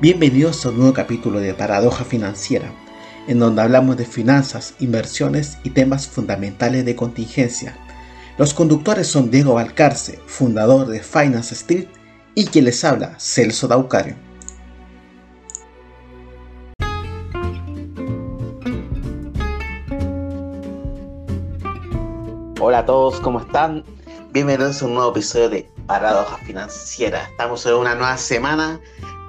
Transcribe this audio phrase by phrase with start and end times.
[0.00, 2.70] Bienvenidos a un nuevo capítulo de Paradoja Financiera,
[3.26, 7.76] en donde hablamos de finanzas, inversiones y temas fundamentales de contingencia.
[8.36, 11.88] Los conductores son Diego Valcarce, fundador de Finance Street,
[12.36, 14.14] y quien les habla, Celso Daucario.
[22.60, 23.82] Hola a todos, ¿cómo están?
[24.30, 27.24] Bienvenidos a un nuevo episodio de Paradoja Financiera.
[27.32, 28.80] Estamos en una nueva semana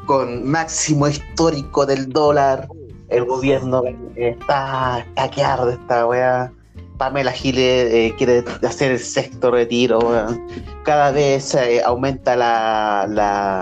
[0.09, 2.67] con máximo histórico del dólar.
[3.09, 3.83] El gobierno
[4.15, 6.51] está, está que esta weá.
[6.97, 9.99] Pamela Gile eh, quiere hacer el sexto retiro.
[10.83, 13.05] Cada vez eh, aumenta la,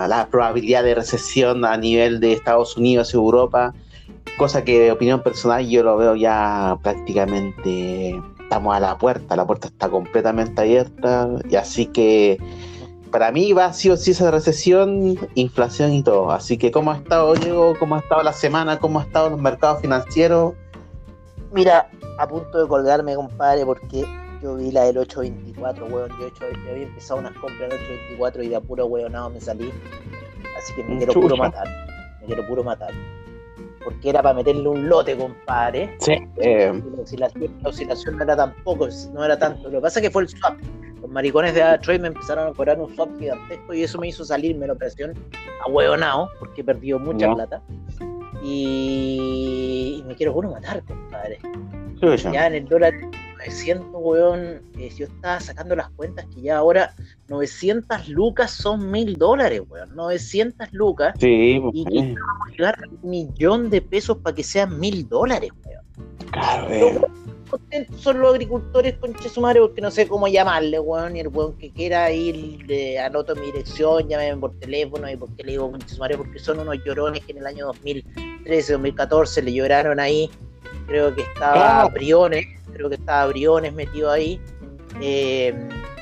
[0.08, 3.74] la, probabilidad de recesión a nivel de Estados Unidos y Europa.
[4.38, 8.18] Cosa que, de opinión personal, yo lo veo ya prácticamente.
[8.40, 11.28] Estamos a la puerta, la puerta está completamente abierta.
[11.50, 12.38] Y así que
[13.10, 16.30] para mí va a sí o sí esa recesión, inflación y todo.
[16.30, 17.74] Así que, ¿cómo ha estado, Diego?
[17.78, 18.78] ¿Cómo ha estado la semana?
[18.78, 20.54] ¿Cómo ha estado los mercados financieros?
[21.52, 24.04] Mira, a punto de colgarme, compadre, porque
[24.42, 26.10] yo vi la del 824, weón.
[26.20, 29.72] Yo, hecho, había empezado unas compras en 824 y de puro weonado me salí.
[30.56, 31.66] Así que me quiero puro matar.
[32.20, 32.92] Me quiero puro matar.
[33.84, 35.96] Porque era para meterle un lote, compadre.
[36.00, 36.12] Sí.
[36.36, 36.82] Eh...
[36.94, 39.64] La, oscilación, la oscilación no era tampoco, no era tanto.
[39.70, 40.58] Lo que pasa es que fue el swap
[41.00, 44.24] los maricones de Detroit me empezaron a cobrar un swap gigantesco y eso me hizo
[44.24, 45.14] salirme la operación
[45.64, 47.62] a huevonao, porque he perdido mucha plata.
[48.42, 50.02] Y...
[50.06, 51.38] me quiero puro matar, compadre.
[52.32, 52.94] ya en el dólar
[53.38, 56.94] 900, weón, eh, yo estaba sacando las cuentas que ya ahora
[57.28, 59.94] 900 lucas son mil dólares, weón.
[59.94, 61.14] 900 lucas.
[61.18, 65.08] Sí, y que vamos a llegar a un millón de pesos para que sean mil
[65.08, 65.84] dólares, weón.
[66.30, 71.20] Claro, weón contentos son los agricultores con Chesumare porque no sé cómo llamarle, weón, y
[71.20, 75.52] el weón que quiera ir, de anoto mi dirección, llámeme por teléfono y porque le
[75.52, 80.00] digo con Chesumare porque son unos llorones que en el año 2013, 2014 le lloraron
[80.00, 80.30] ahí,
[80.86, 84.40] creo que estaba Briones, creo que estaba Briones metido ahí,
[85.00, 85.54] eh,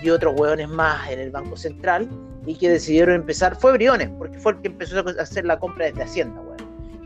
[0.03, 2.09] y otros weones más en el Banco Central,
[2.47, 5.87] y que decidieron empezar, fue Briones, porque fue el que empezó a hacer la compra
[5.87, 6.56] desde Hacienda, weón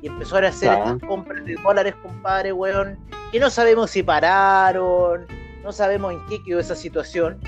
[0.03, 0.71] y empezó a hacer
[1.06, 2.99] compras de dólares, compadre, weón,
[3.33, 5.27] que no sabemos si pararon,
[5.62, 7.38] no sabemos en qué quedó esa situación,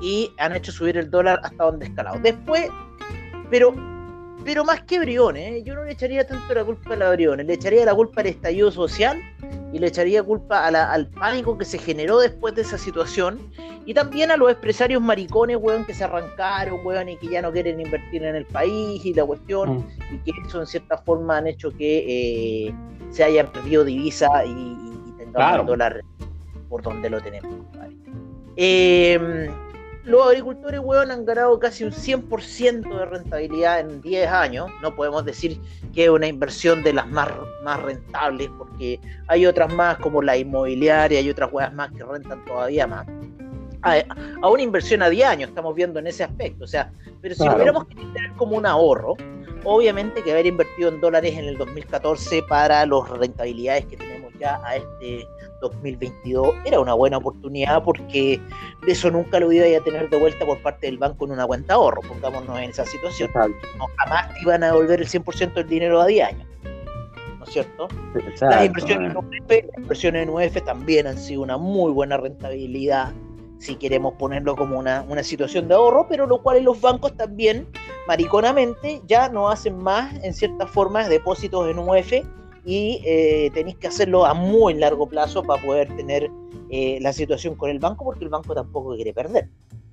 [0.00, 2.18] y han hecho subir el dólar hasta donde escalado.
[2.20, 2.68] Después,
[3.50, 3.74] pero
[4.44, 5.62] pero más que Briones, ¿eh?
[5.64, 8.26] yo no le echaría tanto la culpa a la Briones, le echaría la culpa al
[8.26, 9.20] estallido social
[9.72, 13.38] y le echaría culpa al pánico que se generó después de esa situación
[13.86, 17.50] y también a los empresarios maricones, weón, que se arrancaron, weón, y que ya no
[17.50, 20.14] quieren invertir en el país y la cuestión, mm.
[20.14, 22.74] y que eso en cierta forma han hecho que eh,
[23.10, 26.00] se hayan perdido divisa y, y tengamos el dólar
[26.68, 27.50] por donde lo tenemos.
[28.56, 29.50] Eh,
[30.04, 34.68] los agricultores, weón, han ganado casi un 100% de rentabilidad en 10 años.
[34.82, 35.60] No podemos decir
[35.94, 37.28] que es una inversión de las más,
[37.62, 42.44] más rentables, porque hay otras más como la inmobiliaria, y otras weas más que rentan
[42.44, 43.06] todavía más.
[43.82, 46.64] A, una inversión a 10 años estamos viendo en ese aspecto.
[46.64, 46.90] O sea,
[47.20, 49.14] pero si hubiéramos que tener como un ahorro,
[49.64, 54.60] obviamente que haber invertido en dólares en el 2014 para las rentabilidades que tenemos ya
[54.64, 55.26] a este
[55.62, 58.40] 2022 era una buena oportunidad porque
[58.84, 61.46] de eso nunca lo iba a tener de vuelta por parte del banco en una
[61.46, 63.30] cuenta ahorro, pongámonos en esa situación.
[63.78, 66.46] No, jamás iban a devolver el 100% del dinero a 10 años.
[67.38, 67.88] ¿No es cierto?
[68.40, 73.12] las, inversiones en UF, también han sido una muy buena rentabilidad
[73.58, 77.68] si queremos ponerlo como una, una situación de ahorro, pero lo cual los bancos también,
[78.08, 82.12] mariconamente, ya no hacen más, en ciertas formas, depósitos en UF
[82.64, 86.30] y eh, tenéis que hacerlo a muy largo plazo para poder tener
[86.70, 89.48] eh, la situación con el banco, porque el banco tampoco quiere perder,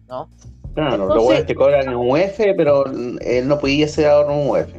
[0.07, 0.30] ¿no?
[0.75, 4.31] Claro, lo bueno es que cobran en un UF, pero él no podía ser ahorro
[4.31, 4.69] en un UF.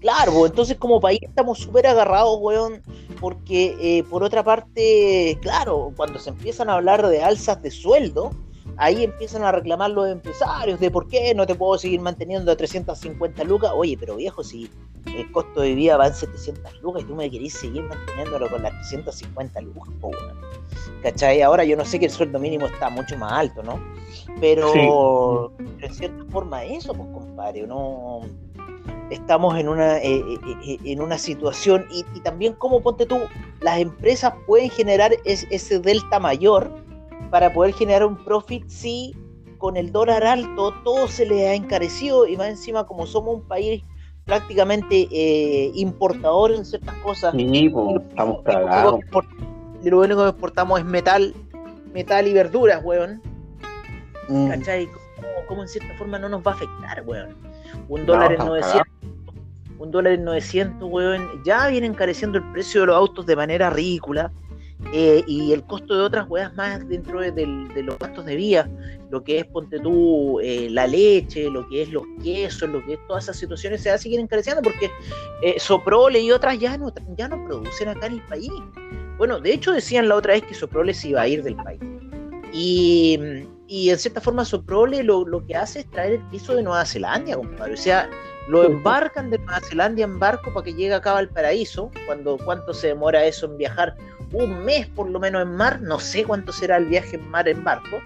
[0.00, 2.82] Claro, pues, entonces como país estamos súper agarrados, weón,
[3.20, 8.30] porque eh, por otra parte, claro, cuando se empiezan a hablar de alzas de sueldo,
[8.80, 12.56] ahí empiezan a reclamar los empresarios de por qué no te puedo seguir manteniendo a
[12.56, 13.72] 350 lucas.
[13.74, 14.70] Oye, pero viejo, si
[15.06, 18.62] el costo de vida va en 700 lucas y tú me querés seguir manteniéndolo con
[18.62, 20.10] las 350 lucas, po,
[21.02, 21.42] ¿cachai?
[21.42, 23.78] Ahora yo no sé que el sueldo mínimo está mucho más alto, ¿no?
[24.40, 28.22] Pero, en cierta forma eso, pues compadre, no
[29.10, 33.18] estamos en una, eh, eh, eh, en una situación y, también como ponte tú,
[33.60, 36.79] las empresas pueden generar ese delta mayor
[37.30, 39.14] para poder generar un profit si
[39.58, 43.42] con el dólar alto todo se le ha encarecido y más encima como somos un
[43.42, 43.84] país
[44.24, 47.34] prácticamente eh, importador en ciertas cosas.
[47.34, 47.72] Sí,
[48.08, 49.00] estamos cagados.
[49.82, 51.34] Lo único que exportamos es metal,
[51.92, 53.20] metal y verduras, weón.
[54.28, 54.48] Mm.
[54.48, 54.88] ¿Cachai?
[55.48, 57.36] Como, en cierta forma no nos va a afectar, weón.
[57.88, 58.86] Un dólar en 900,
[59.78, 63.68] un dólar en 900, weón, ya viene encareciendo el precio de los autos de manera
[63.70, 64.30] ridícula.
[64.92, 67.46] Eh, y el costo de otras weas más dentro de,
[67.82, 68.68] los gastos de vía,
[69.10, 72.94] lo que es, ponte tú, eh, la leche, lo que es los quesos, lo que
[72.94, 74.90] es todas esas situaciones, se va a seguir encareciendo porque
[75.42, 78.50] eh, Soprole y otras ya no, ya no producen acá en el país.
[79.16, 81.80] Bueno, de hecho decían la otra vez que Soprole se iba a ir del país.
[82.52, 83.18] Y,
[83.68, 87.36] en cierta forma Soprole lo, lo que hace es traer el queso de Nueva Zelanda,
[87.36, 87.74] compadre.
[87.74, 88.10] O sea,
[88.48, 91.90] lo embarcan de Nueva Zelanda en barco para que llegue acá al paraíso.
[92.06, 93.94] Cuando, ¿Cuánto se demora eso en viajar?
[94.32, 97.48] Un mes por lo menos en mar, no sé cuánto será el viaje en mar
[97.48, 98.00] en barco,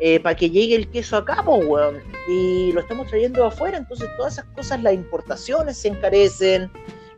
[0.00, 1.98] eh, para que llegue el queso acá, pues, weón.
[2.28, 6.70] Y lo estamos trayendo de afuera, entonces todas esas cosas, las importaciones se encarecen,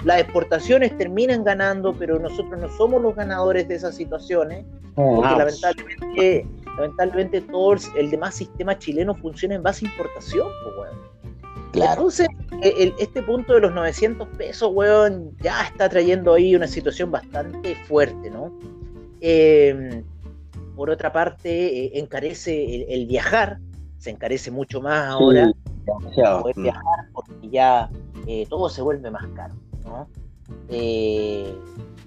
[0.05, 5.37] las exportaciones terminan ganando, pero nosotros no somos los ganadores de esas situaciones, oh, porque
[5.37, 6.47] lamentablemente,
[6.77, 11.14] lamentablemente todo el, demás sistema chileno funciona en base a importación, pues, weón.
[11.75, 12.29] Entonces,
[12.63, 17.75] e, este punto de los 900 pesos, weón, ya está trayendo ahí una situación bastante
[17.87, 18.53] fuerte, ¿no?
[19.21, 20.05] Em,
[20.77, 23.59] por otra parte, eh, encarece el, viajar,
[23.99, 25.51] se encarece mucho más ahora.
[26.41, 27.91] poder viajar porque ya
[28.27, 29.55] eh, todo se vuelve más caro,
[29.85, 30.09] ¿no?
[30.69, 31.55] Eh,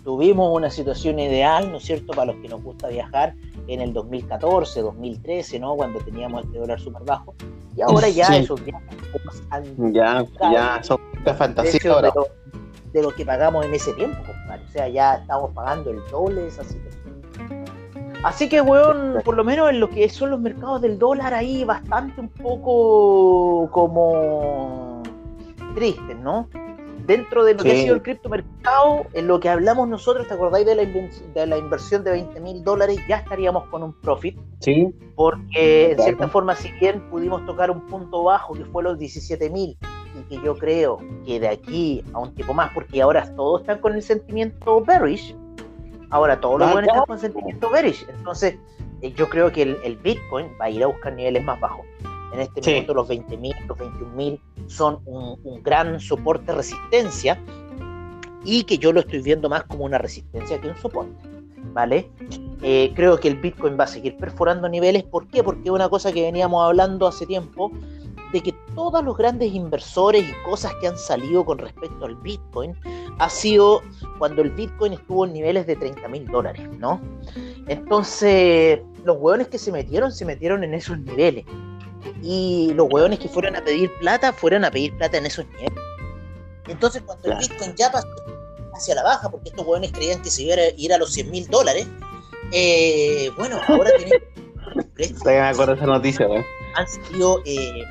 [0.03, 3.33] tuvimos una situación ideal, ¿no es cierto?, para los que nos gusta viajar
[3.67, 7.35] en el 2014, 2013, ¿no?, cuando teníamos este dólar súper bajo.
[7.75, 8.87] Y ahora ya esos viajes
[9.49, 10.99] han Ya, ya son
[11.37, 12.11] fantasía de,
[12.93, 14.63] de, lo, que pagamos en ese tiempo, compadre.
[14.65, 16.97] O sea, ya estamos pagando el doble de esa situación.
[18.23, 21.63] Así que, weón, por lo menos en lo que son los mercados del dólar ahí,
[21.63, 25.03] bastante un poco como
[25.75, 26.49] tristes, ¿no?
[27.07, 30.65] Dentro de lo que ha sido el criptomercado, en lo que hablamos nosotros, ¿te acordáis
[30.65, 32.99] de la, de la inversión de 20 mil dólares?
[33.07, 34.37] Ya estaríamos con un profit.
[34.59, 34.93] Sí.
[35.15, 39.49] Porque en cierta forma, si bien pudimos tocar un punto bajo que fue los 17
[39.49, 39.77] mil,
[40.19, 43.79] y que yo creo que de aquí a un tiempo más, porque ahora todos están
[43.79, 45.35] con el sentimiento bearish,
[46.09, 48.05] ahora todos los buenos están con el sentimiento bearish.
[48.09, 48.57] Entonces,
[49.01, 51.85] eh, yo creo que el, el Bitcoin va a ir a buscar niveles más bajos.
[52.33, 57.41] En este momento los 20.000, los 21.000 son un, gran soporte resistencia
[58.43, 61.15] y que yo lo estoy viendo más como una resistencia que un soporte.
[61.73, 62.09] ¿Vale?
[62.63, 65.03] Eh, creo que el Bitcoin va a seguir perforando niveles.
[65.03, 65.43] ¿Por qué?
[65.43, 67.71] Porque una cosa que veníamos hablando hace tiempo,
[68.31, 72.75] de que todos los grandes inversores y cosas que han salido con respecto al Bitcoin
[73.19, 73.81] ha sido
[74.17, 76.99] cuando el Bitcoin estuvo en niveles de 30 mil dólares, ¿no?
[77.67, 81.45] Entonces, los hueones que se metieron, se metieron en esos niveles
[82.21, 85.73] y los hueones que fueron a pedir plata fueron a pedir plata en esos niveles.
[86.67, 88.07] Entonces, cuando el Bitcoin ya pasó
[88.73, 91.31] hacia la baja, porque estos hueones creían que se iba a ir a los 100
[91.31, 91.87] mil dólares,
[92.51, 94.21] eh, bueno, ahora tienen.
[95.25, 96.43] me acuerdo esa noticia, ¿no?
[96.75, 97.41] Han salido.
[97.45, 97.83] Eh,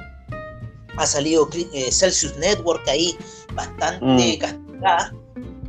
[0.99, 3.17] ha salido eh, Celsius Network ahí
[3.53, 4.39] bastante mm.
[4.39, 5.15] castigada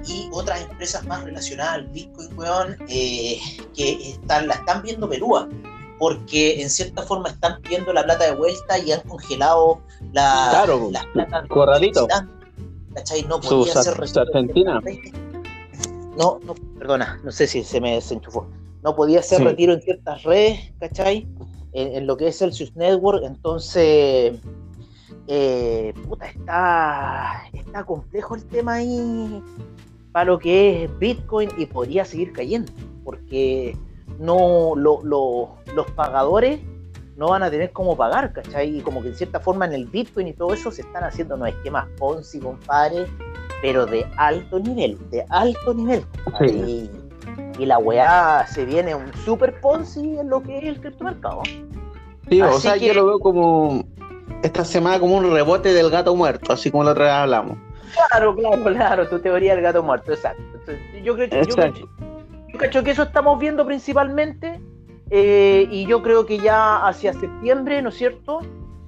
[0.05, 3.41] y otras empresas más relacionadas al Bitcoin, weón, que
[3.75, 5.49] están, la están viendo pelúa
[5.99, 9.81] porque en cierta forma están pidiendo la plata de vuelta y han congelado
[10.13, 11.45] la, claro, las plata.
[11.47, 12.07] Corralito.
[12.93, 13.23] ¿Cachai?
[13.23, 14.81] No podía ser Argentina.
[16.17, 18.47] No, no, perdona, no sé si se me desenchufó.
[18.83, 21.27] No podía ser retiro en ciertas redes, ¿cachai?
[21.73, 24.39] En, lo que es Celsius Network, entonces,
[25.27, 29.43] eh, puta, está, está complejo el tema ahí
[30.11, 32.71] para lo que es Bitcoin y podría seguir cayendo,
[33.03, 33.77] porque
[34.19, 36.59] no los pagadores
[37.17, 38.77] no van a tener cómo pagar, ¿cachai?
[38.77, 41.35] Y como que en cierta forma en el Bitcoin y todo eso se están haciendo
[41.35, 43.07] unos esquemas Ponzi, compadre,
[43.61, 46.05] pero de alto nivel, de alto nivel.
[46.41, 46.89] Y,
[47.65, 51.41] la weá se viene un super Ponzi en lo que es el criptomercado.
[52.29, 53.83] Sí, o sea, yo lo veo como
[54.43, 57.57] esta semana como un rebote del gato muerto, así como la otra vez hablamos.
[58.09, 60.43] Claro, claro, claro, tu teoría del gato muerto, exacto.
[61.03, 61.89] yo creo, yo creo,
[62.57, 64.59] cacho que eso estamos viendo principalmente
[65.09, 68.39] eh, y yo creo que ya hacia septiembre, ¿no es cierto?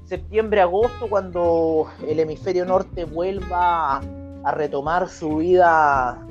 [0.05, 6.25] Septiembre, agosto, cuando el hemisferio norte vuelva a, retomar su vida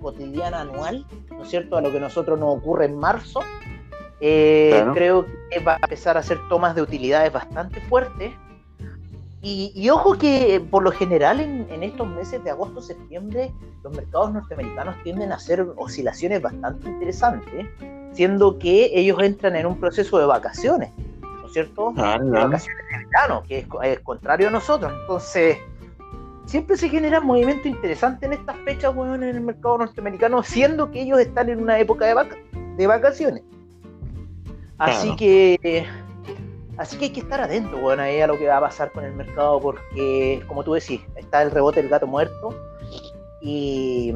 [0.00, 1.76] cotidiana anual, ¿no es cierto?
[1.76, 3.40] A lo que a nosotros nos ocurre en marzo,
[4.20, 8.32] eh, creo que va a empezar a hacer tomas de utilidades bastante fuertes
[9.44, 13.50] y, ojo que por lo general en, estos meses de agosto, septiembre,
[13.82, 17.66] los mercados norteamericanos tienden a hacer oscilaciones bastante interesantes,
[18.12, 21.92] siendo que ellos entran en un proceso de vacaciones, ¿no es cierto?
[21.96, 24.92] Ah, de vacaciones de verano, que es, contrario a nosotros.
[25.00, 25.58] Entonces,
[26.46, 31.02] siempre se genera movimiento interesante en estas fechas, bueno, en el mercado norteamericano, siendo que
[31.02, 32.14] ellos están en una época de,
[32.76, 33.42] de vacaciones.
[34.78, 35.84] Así que
[36.78, 39.04] Así que hay que estar atento, bueno, ahí a lo que va a pasar con
[39.04, 42.56] el mercado, porque, como tú decís, está el rebote del gato muerto
[43.42, 44.14] y,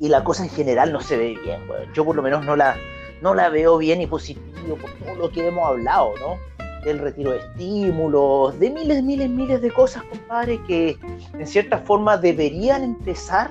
[0.00, 1.92] y la cosa en general no se ve bien, bueno.
[1.92, 2.76] Yo por lo menos no la,
[3.20, 6.38] no la veo bien y positivo por todo lo que hemos hablado, ¿no?
[6.84, 10.98] Del retiro de estímulos, de miles, miles, miles de cosas, compadre, que
[11.38, 13.50] en cierta forma deberían empezar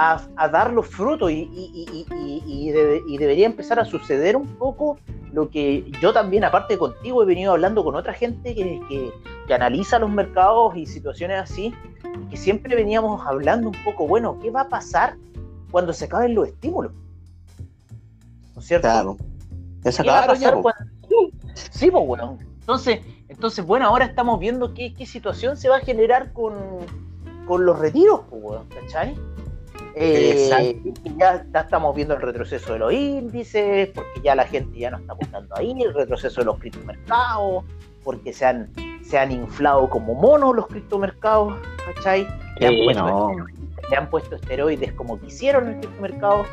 [0.00, 4.96] a, dar los frutos y, y, debería empezar a suceder un poco
[5.32, 9.98] lo que yo también, aparte contigo, he venido hablando con otra gente que, que, analiza
[9.98, 11.74] los mercados y situaciones así,
[12.30, 15.16] que siempre veníamos hablando un poco, bueno, ¿qué va a pasar
[15.72, 16.92] cuando se acaben los estímulos?
[18.54, 18.86] ¿No es cierto?
[18.86, 19.16] Claro.
[19.82, 20.80] ¿Qué va a pasar cuando...
[21.54, 22.38] Sí, pues bueno.
[22.60, 26.54] Entonces, entonces, bueno, ahora estamos viendo qué, qué situación se va a generar con,
[27.46, 29.16] con los retiros, pues, ¿cachai?
[30.00, 30.76] Eh,
[31.16, 35.12] ya, estamos viendo el retroceso de los índices, porque ya la gente ya no está
[35.12, 37.64] apostando ahí, el retroceso de los criptomercados,
[38.04, 38.70] porque se han,
[39.02, 41.54] se han inflado como monos los criptomercados,
[41.94, 42.28] ¿cachai?
[42.60, 42.66] Le,
[43.96, 46.44] han, puesto, esteroides como quisieron en el criptomercado.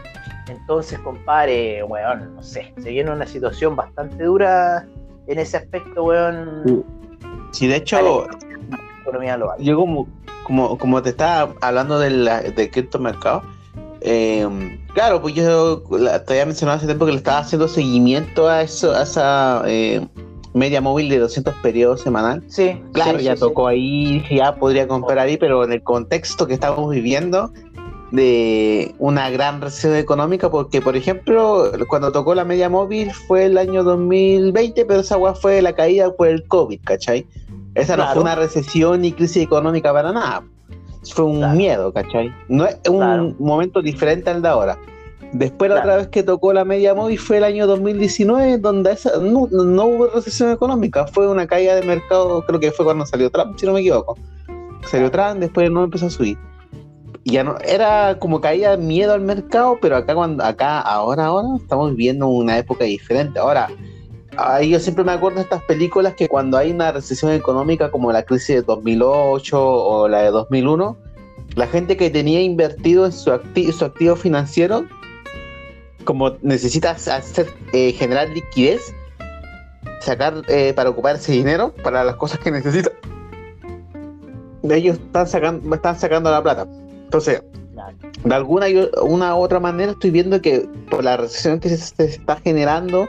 [0.48, 4.88] Entonces, compadre, weón, no sé, se viene una situación bastante dura
[5.28, 6.84] en ese aspecto, weón.
[7.52, 8.28] Sí, de hecho,
[9.60, 10.08] yo como,
[10.46, 13.44] como, como te estaba hablando del, del criptomercado,
[14.08, 14.48] eh,
[14.94, 15.82] claro, pues yo
[16.28, 20.06] te había mencionado hace tiempo que le estaba haciendo seguimiento a eso, a esa eh,
[20.54, 22.44] media móvil de 200 periodos semanal.
[22.48, 26.90] Sí, claro, ya tocó ahí, ya podría comprar ahí, pero en el contexto que estamos
[26.92, 27.52] viviendo
[28.12, 33.58] de una gran recesión económica, porque por ejemplo, cuando tocó la media móvil fue el
[33.58, 37.25] año 2020, pero esa fue la caída por el COVID, ¿cachai?
[37.75, 40.44] Esa no fue una recesión ni crisis económica para nada.
[41.13, 42.34] Fue un miedo, ¿cachai?
[42.48, 44.77] No es un momento diferente al de ahora.
[45.34, 49.20] Después la otra vez que tocó la media móvil fue el año 2019, donde esa,
[49.20, 53.58] no, hubo recesión económica, fue una caída de mercado, creo que fue cuando salió Trump,
[53.58, 54.17] si no me equivoco.
[54.88, 56.38] Salió Trump, después no empezó a subir.
[57.25, 61.50] Y ya no, era como caía miedo al mercado, pero acá cuando, acá, ahora, ahora,
[61.60, 63.38] estamos viviendo una época diferente.
[63.39, 63.67] Ahora,
[64.38, 68.12] Ahí yo siempre me acuerdo de estas películas que cuando hay una recesión económica como
[68.12, 70.98] la crisis de 2008 o la de 2001,
[71.56, 73.32] la gente que tenía invertido en su,
[73.72, 74.86] su activo financiero,
[76.04, 78.94] como necesita hacer, eh, generar liquidez,
[80.01, 82.92] sacar eh, para ocupar ese dinero para las cosas que necesita,
[84.63, 86.68] ellos están sacando, están sacando la plata.
[87.06, 87.42] Entonces,
[88.24, 88.65] de alguna
[89.04, 93.08] una u otra manera estoy viendo que por la recesión que se está generando,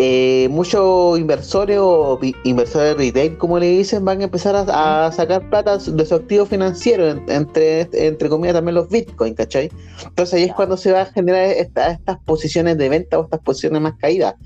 [0.00, 5.76] eh, muchos inversores o inversores retail, como le dicen, van a empezar a, sacar plata
[5.76, 9.72] de su activo financiero, entre, entre comillas también los bitcoins, ¿cachai?
[10.04, 13.82] Entonces ahí es cuando se va a generar estas posiciones de venta o estas posiciones
[13.82, 14.36] más caídas.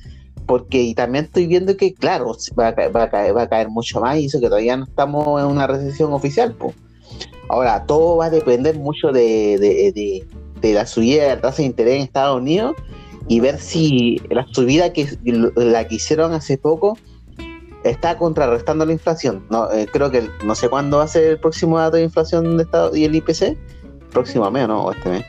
[0.47, 3.49] Porque y también estoy viendo que, claro, va a, caer, va, a caer, va a
[3.51, 6.55] caer mucho más y eso que todavía no estamos en una recesión oficial.
[6.55, 6.75] Pues.
[7.51, 10.27] Ahora, todo va a depender mucho de, de, de,
[10.63, 12.75] de la subida de la tasa de interés en Estados Unidos
[13.29, 15.07] y ver si la subida que
[15.57, 16.99] la que hicieron hace poco
[17.85, 19.45] está contrarrestando la inflación.
[19.51, 22.57] No, eh, creo que no sé cuándo va a ser el próximo dato de inflación
[22.57, 23.57] de Estado y el IPC.
[24.13, 24.85] Próximo mes, ¿no?
[24.85, 25.25] ¿O este mes?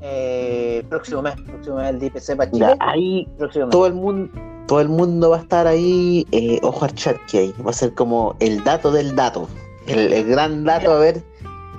[0.00, 2.76] Eh, próximo mes, próximo mes el IPC para Chile.
[2.80, 3.28] ahí
[3.70, 4.30] todo el mundo
[4.68, 7.72] todo el mundo va a estar ahí, eh, ojo al chat que hay, va a
[7.72, 9.48] ser como el dato del dato,
[9.86, 11.22] el, gran dato a ver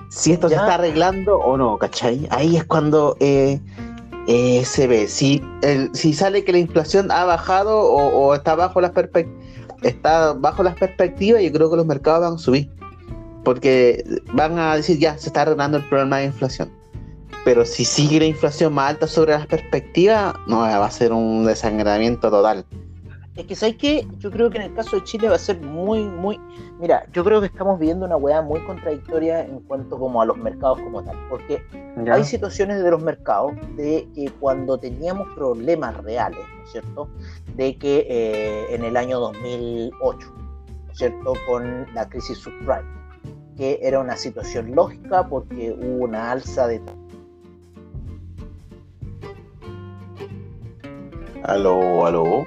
[0.10, 2.28] si esto se está arreglando o no, ¿cachai?
[2.32, 3.62] Ahí es cuando eh,
[4.28, 5.08] eh, se ve.
[5.08, 8.92] Si, el, si sale que la inflación ha bajado o, está bajo las
[9.82, 12.70] está bajo las perspectivas, yo creo que los mercados van a subir.
[13.44, 16.72] Porque van a decir ya se está arreglando el problema de inflación.
[17.46, 21.46] Pero si sigue la inflación más alta sobre las perspectivas, no va a ser un
[21.46, 22.66] desangramiento total.
[23.39, 24.05] Es que, ¿sabes qué?
[24.17, 26.38] Yo creo que en el caso de Chile va a ser muy, muy...
[26.77, 30.36] Mira, yo creo que estamos viviendo una weá muy contradictoria en cuanto como a los
[30.36, 31.15] mercados como tal.
[31.29, 31.63] Porque
[32.12, 37.10] hay situaciones de los mercados de que cuando teníamos problemas reales, ¿no es cierto?
[37.55, 41.34] De que eh, en el año 2008, ¿no es cierto?
[41.48, 42.84] Con la crisis subprime,
[43.55, 46.81] que era una situación lógica porque hubo una alza de...
[51.43, 52.46] Aló, aló.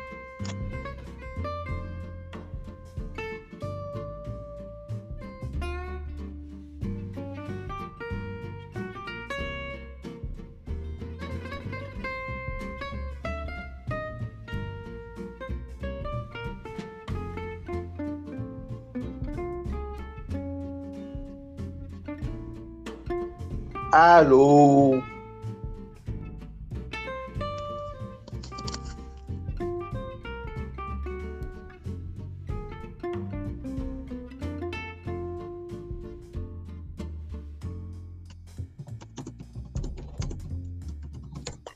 [23.92, 25.02] Aló.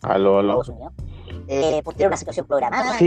[0.01, 0.63] Aló, aló.
[1.49, 2.99] Eh, por tener una situación programada.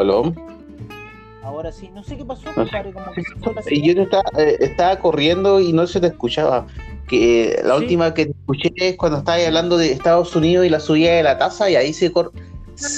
[0.00, 0.34] Aló.
[1.42, 2.60] Ahora sí, no sé qué pasó, No sé.
[2.62, 5.86] compadre, como que se fue la Y yo te estaba, eh, estaba corriendo y no
[5.86, 6.66] se te escuchaba.
[7.06, 7.82] Que eh, la Sí.
[7.82, 11.22] última que te escuché es cuando estabas hablando de Estados Unidos y la subida de
[11.22, 12.32] la tasa y ahí se cor-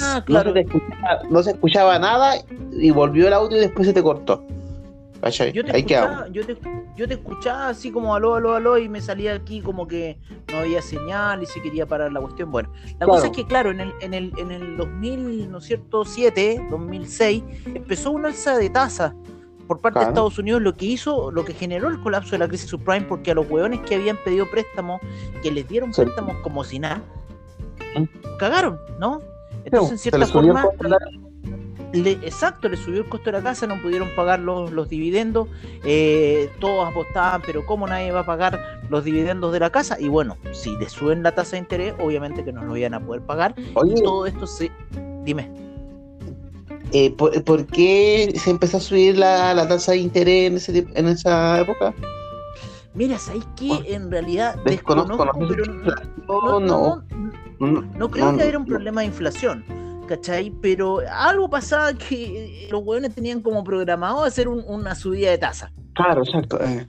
[0.00, 2.36] Ah, no, se escuchaba, no se escuchaba nada
[2.72, 4.42] y volvió el audio y después se te cortó.
[5.26, 5.52] ¿Cachai?
[5.52, 6.56] Yo te, Ahí escuchaba, yo, te,
[6.96, 10.18] yo te escuchaba así como aló, aló, aló, y me salía aquí como que
[10.52, 12.50] no había señal y se quería parar la cuestión.
[12.50, 13.12] Bueno, la Claro.
[13.12, 16.04] cosa es que, claro, en el, en el, en el 2000, ¿no es cierto?
[16.04, 17.42] 7, 2006,
[17.74, 19.14] empezó una alza de tasa
[19.66, 20.06] por parte Claro.
[20.06, 23.02] de Estados Unidos, lo que hizo, lo que generó el colapso de la crisis subprime,
[23.06, 25.00] porque a los hueones que habían pedido préstamos,
[25.42, 26.02] que les dieron Sí.
[26.02, 27.02] préstamos como si nada,
[28.38, 29.20] cagaron, ¿no?
[29.64, 30.64] Entonces, en cierta forma,
[31.96, 35.48] le- exacto, le subió el costo de la casa, no pudieron pagar los, los dividendos,
[35.84, 39.96] eh, todos apostaban, pero ¿cómo nadie va a pagar los dividendos de la casa?
[40.00, 43.00] Y bueno, si le suben la tasa de interés, obviamente que no lo iban a
[43.00, 43.54] poder pagar.
[43.74, 44.70] Oye, Y todo esto se...
[45.24, 45.50] Dime.
[46.92, 50.86] eh, ¿por, por qué se empezó a subir la, la tasa de interés en, ese,
[50.94, 51.92] en esa época?
[52.94, 53.94] Mira, ¿sabéis qué?
[53.94, 55.64] En realidad Desconozco, desconozco, pero
[56.28, 57.04] no, no,
[57.58, 58.10] no, no.
[58.10, 59.64] creo que hubiera un problema de inflación.
[60.06, 60.52] ¿Cachai?
[60.62, 65.38] Pero algo pasaba que eh, los hueones tenían como programado hacer un- una subida de
[65.38, 65.72] tasa.
[65.94, 66.60] Claro, exacto.
[66.62, 66.86] eh.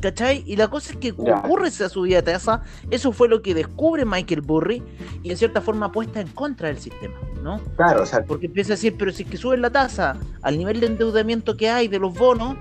[0.00, 0.42] ¿Cachai?
[0.46, 4.04] Y la cosa es que ocurre esa subida de tasa, eso fue lo que descubre
[4.04, 4.82] Michael Burry
[5.22, 7.60] y en cierta forma apuesta en contra del sistema, ¿no?
[7.76, 8.28] Claro, exacto.
[8.28, 11.56] Porque empieza a decir, pero si es que suben la tasa al nivel de endeudamiento
[11.56, 12.56] que hay de los bonos,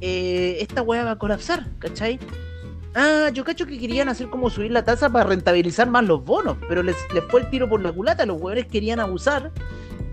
[0.00, 2.18] eh, esta weá va a colapsar, ¿cachai?
[2.94, 6.56] Ah, yo cacho que querían hacer como subir la tasa para rentabilizar más los bonos,
[6.68, 9.50] pero les, les fue el tiro por la culata, los weones querían abusar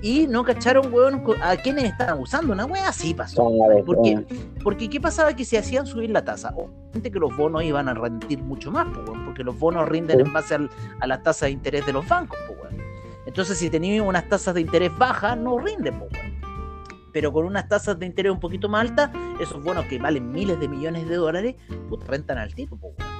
[0.01, 0.91] y no cacharon,
[1.23, 2.53] co- a quienes están abusando.
[2.53, 3.43] Una weá así pasó.
[3.85, 4.25] Porque,
[4.63, 5.33] porque ¿qué pasaba?
[5.35, 6.53] Que se hacían subir la tasa.
[6.55, 8.85] Obviamente que los bonos iban a rendir mucho más,
[9.25, 12.38] porque los bonos rinden en base al- a las tasas de interés de los bancos.
[13.25, 16.03] Entonces, si tenías unas tasas de interés bajas, no rinden.
[17.15, 20.60] Pero con unas tasas de interés un poquito más altas, esos bonos que valen miles
[20.60, 21.56] de millones de dólares,
[21.88, 22.75] puta, rentan al tipo.
[22.78, 23.15] po, weón.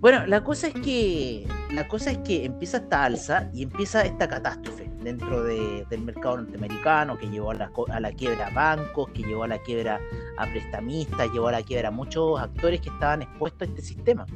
[0.00, 4.26] Bueno, la cosa es que la cosa es que empieza esta alza y empieza esta
[4.28, 9.08] catástrofe dentro de- del mercado norteamericano que llevó a la, a la quiebra a bancos,
[9.10, 10.00] que llevó a la quiebra
[10.36, 14.26] a prestamistas, llevó a la quiebra a muchos actores que estaban expuestos a este sistema.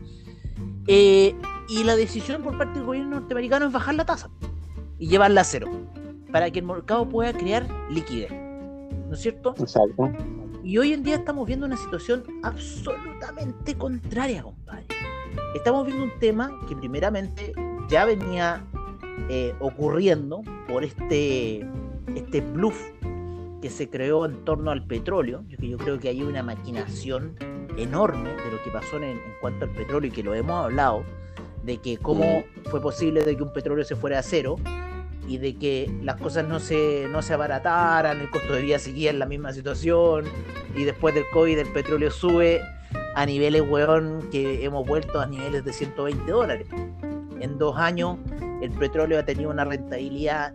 [0.87, 1.35] Eh,
[1.68, 4.30] y la decisión por parte del gobierno norteamericano es bajar la tasa
[4.96, 5.68] y llevarla a cero
[6.30, 8.30] para que el mercado pueda crear liquidez.
[9.10, 9.56] ¿No es cierto?
[9.58, 10.12] Exacto.
[10.62, 14.86] Y hoy en día estamos viendo una situación absolutamente contraria, compadre.
[15.52, 17.52] Estamos viendo un tema que primeramente
[17.88, 18.64] ya venía
[19.28, 21.66] eh, ocurriendo por este,
[22.14, 22.80] este bluff
[23.60, 25.42] que se creó en torno al petróleo.
[25.48, 27.34] Yo, yo creo que hay una maquinación
[27.76, 31.02] enorme de lo que pasó en, en cuanto al petróleo y que lo hemos hablado,
[31.64, 34.54] de que cómo fue posible de que un petróleo se fuera a cero
[35.30, 39.10] y de que las cosas no se, no se abarataran, el costo de vida seguía
[39.10, 40.24] en la misma situación
[40.74, 42.60] y después del COVID el petróleo sube
[43.14, 46.66] a niveles, weón, que hemos vuelto a niveles de 120 dólares.
[47.40, 48.16] En dos años
[48.60, 50.52] el petróleo ha tenido una rentabilidad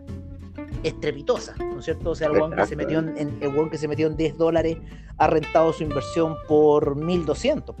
[0.82, 2.10] estrepitosa, ¿no es cierto?
[2.10, 4.16] O sea, el weón que se metió en, en- el weón que se metió en
[4.18, 4.76] 10 dólares
[5.16, 7.74] ha rentado su inversión por 1200,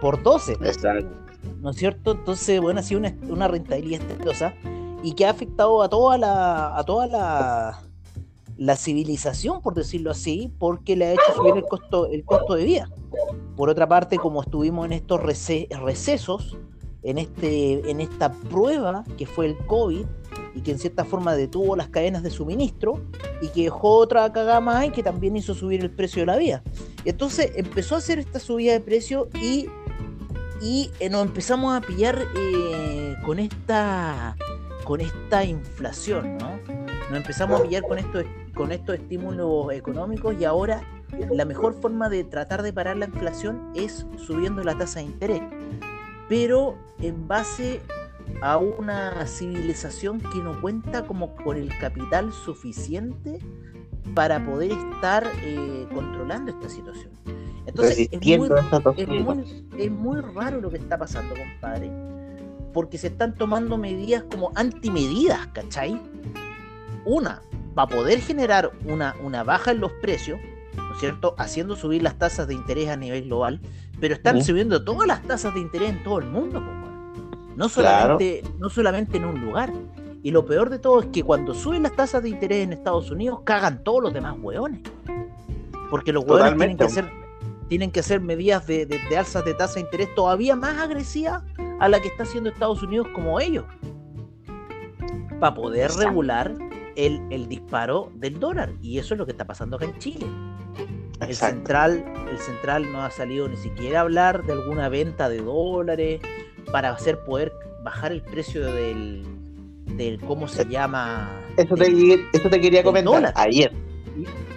[0.00, 0.52] por 12.
[0.62, 1.14] Exacto.
[1.60, 2.12] ¿no es cierto?
[2.12, 4.54] Entonces, bueno, ha sido una, una rentabilidad estrepitosa
[5.04, 7.82] y que ha afectado a toda la, a toda la,
[8.56, 12.64] la civilización, por decirlo así, porque le ha hecho subir el costo, el costo de
[12.64, 12.90] vida.
[13.54, 16.56] Por otra parte, como estuvimos en estos rece- recesos,
[17.02, 20.06] en, este, en esta prueba que fue el COVID,
[20.56, 23.02] y que en cierta forma detuvo las cadenas de suministro,
[23.42, 26.36] y que dejó otra cagada más y que también hizo subir el precio de la
[26.36, 26.62] vida.
[27.04, 29.68] Entonces empezó a hacer esta subida de precio y
[30.62, 34.34] y eh, nos empezamos a pillar eh, con esta
[34.84, 36.58] con esta inflación, ¿no?
[37.10, 40.82] Nos empezamos a pillar con estos con estos estímulos económicos y ahora
[41.30, 45.42] la mejor forma de tratar de parar la inflación es subiendo la tasa de interés,
[46.28, 47.80] pero en base
[48.40, 53.38] a una civilización que no cuenta como con el capital suficiente
[54.14, 57.12] para poder estar eh, controlando esta situación.
[57.66, 58.48] Entonces, es muy,
[58.96, 61.90] es muy, es muy raro lo que está pasando, compadre.
[62.74, 65.98] Porque se están tomando medidas como antimedidas, ¿cachai?
[67.06, 67.40] Una,
[67.74, 70.38] para poder generar una, una baja en los precios,
[70.76, 71.34] ¿no es cierto?
[71.38, 73.60] Haciendo subir las tasas de interés a nivel global,
[74.00, 76.60] pero están subiendo todas las tasas de interés en todo el mundo,
[77.56, 78.18] no Claro.
[78.18, 79.72] solamente, no solamente en un lugar.
[80.22, 83.10] Y lo peor de todo es que cuando suben las tasas de interés en Estados
[83.10, 84.80] Unidos, cagan todos los demás hueones.
[85.90, 87.24] Porque los hueones tienen que hacer
[87.68, 91.42] tienen que hacer medidas de, de, alzas de tasa de interés todavía más agresivas
[91.80, 93.64] a la que está haciendo Estados Unidos como ellos.
[95.40, 96.54] Para poder regular
[96.96, 98.72] el, el, disparo del dólar.
[98.80, 100.26] Y eso es lo que está pasando acá en Chile.
[101.20, 105.38] El central, el central no ha salido ni siquiera a hablar de alguna venta de
[105.38, 106.20] dólares
[106.72, 109.24] para hacer poder bajar el precio del,
[109.96, 111.30] del ¿cómo se llama?
[111.56, 111.86] Eso te,
[112.32, 113.72] eso te quería comentar ayer.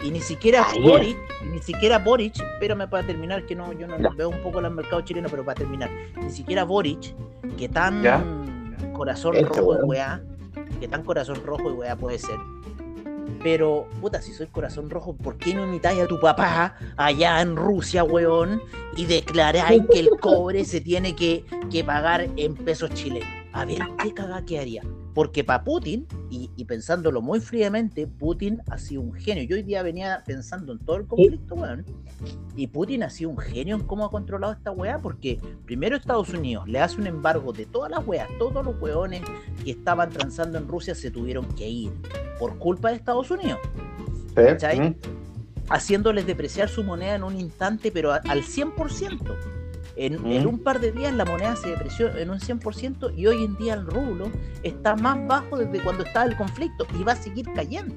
[0.07, 1.17] Y, ni siquiera Boric,
[1.51, 5.01] ni siquiera Boric, espérame para terminar, que no, yo no, veo un poco el mercado
[5.01, 7.13] chileno, pero para terminar, ni siquiera Boric,
[7.57, 8.01] que tan
[8.93, 10.21] corazón este rojo y weá,
[10.79, 12.37] que tan corazón rojo y weá puede ser.
[13.43, 17.55] Pero, puta, si soy corazón rojo, ¿por qué no imitáis a tu papá allá en
[17.57, 18.61] Rusia, weón?
[18.95, 23.27] Y declaráis que el cobre se tiene que, que pagar en pesos chilenos.
[23.51, 24.83] A ver, ¿qué caga que haría?
[25.17, 29.45] Porque para Putin, y, pensándolo muy fríamente, Putin ha sido un genio.
[29.45, 31.83] Yo hoy día venía pensando en todo el conflicto, weón.
[32.55, 36.29] Y Putin ha sido un genio en cómo ha controlado esta weá, porque primero Estados
[36.29, 39.23] Unidos le hace un embargo de todas las weas, todos los weones
[39.65, 41.91] que estaban transando en Rusia se tuvieron que ir
[42.37, 43.59] por culpa de Estados Unidos.
[44.35, 44.95] ¿Cachai?
[45.67, 49.56] Haciéndoles depreciar su moneda en un instante, pero al 100%.
[49.99, 53.55] En, un par de días la moneda se depreció en un 100% y hoy en
[53.57, 54.29] día el rublo
[54.61, 57.95] está más bajo desde cuando estaba el conflicto y va a seguir cayendo.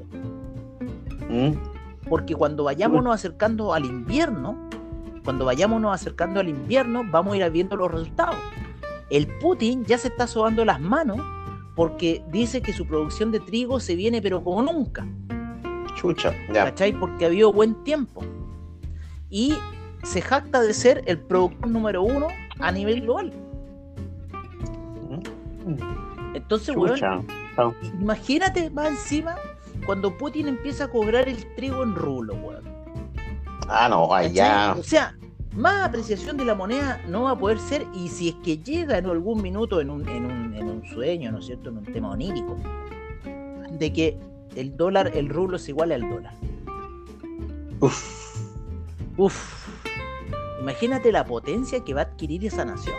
[2.09, 4.71] Porque cuando vayámonos acercando al invierno,
[5.25, 8.37] cuando vayámonos acercando al invierno, vamos a ir viendo los resultados.
[9.11, 11.21] El Putin ya se está sobando las manos
[11.77, 15.07] porque dice que su producción de trigo se viene pero como nunca.
[15.97, 16.65] Chucha, ya.
[16.65, 16.93] ¿Cachai?
[16.99, 18.23] Porque ha habido buen tiempo.
[19.29, 19.55] Y
[20.03, 23.33] se jacta de ser el productor número uno a nivel global.
[26.35, 27.27] Entonces, weón,
[28.01, 29.37] imagínate más encima
[29.87, 32.65] cuando Putin empieza a cobrar el trigo en rublo, weón.
[33.69, 34.75] Ah, no, allá.
[34.79, 35.17] O sea,
[35.55, 38.99] más apreciación de la moneda no va a poder ser, y si es que llega
[38.99, 41.85] en algún minuto en un, en un, en un sueño, ¿no es cierto?, en un
[41.85, 42.57] tema onírico,
[43.71, 44.19] de que
[44.57, 46.35] el dólar, el rublo es igual al dólar.
[47.81, 48.41] Uf.
[49.17, 49.60] Uf.
[50.61, 52.97] Imagínate la potencia que va a adquirir esa nación,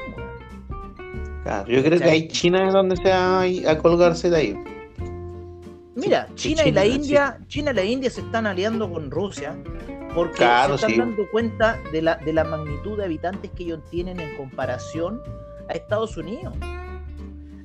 [1.44, 4.64] Claro, yo creo que hay China es donde se va a colgarse de ahí.
[5.96, 9.58] Mira, China, y la India, China y la India se están aliando con Rusia
[10.14, 14.20] porque se están dando cuenta de la, de la magnitud de habitantes que ellos tienen
[14.20, 15.22] en comparación
[15.68, 16.54] a Estados Unidos.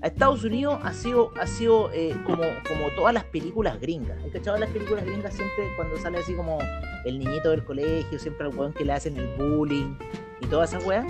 [0.06, 4.16] A Estados Unidos ha sido, ha sido eh, como, como todas las películas gringas.
[4.24, 6.58] ¿Has cachado las películas gringas siempre cuando sale así como
[7.04, 9.96] el niñito del colegio, siempre al weón que le hacen el bullying
[10.40, 11.04] y toda esa weá?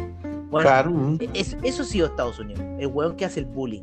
[0.48, 1.18] Bueno, mm.
[1.34, 3.82] eso ha sido Estados Unidos, el weón que hace el bullying.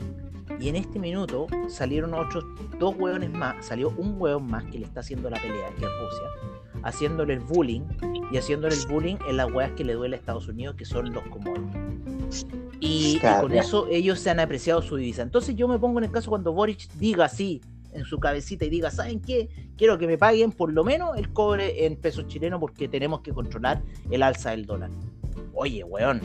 [0.60, 2.44] Y en este minuto salieron otros
[2.80, 5.92] dos weones más, salió un weón más que le está haciendo la pelea, que es
[5.92, 7.82] Rusia, haciéndole el bullying
[8.32, 11.14] y haciéndole el bullying en las weas que le duele a Estados Unidos, que son
[11.14, 11.83] los commodities.
[12.80, 15.22] Y, con eso ellos se han apreciado su divisa.
[15.22, 17.62] Entonces yo me pongo en el caso cuando Boric diga así
[17.94, 19.50] en su cabecita y diga, ¿saben qué?
[19.78, 23.32] Quiero que me paguen por lo menos el cobre en pesos chilenos porque tenemos que
[23.32, 24.90] controlar el alza del dólar.
[25.54, 26.22] Oye, weón.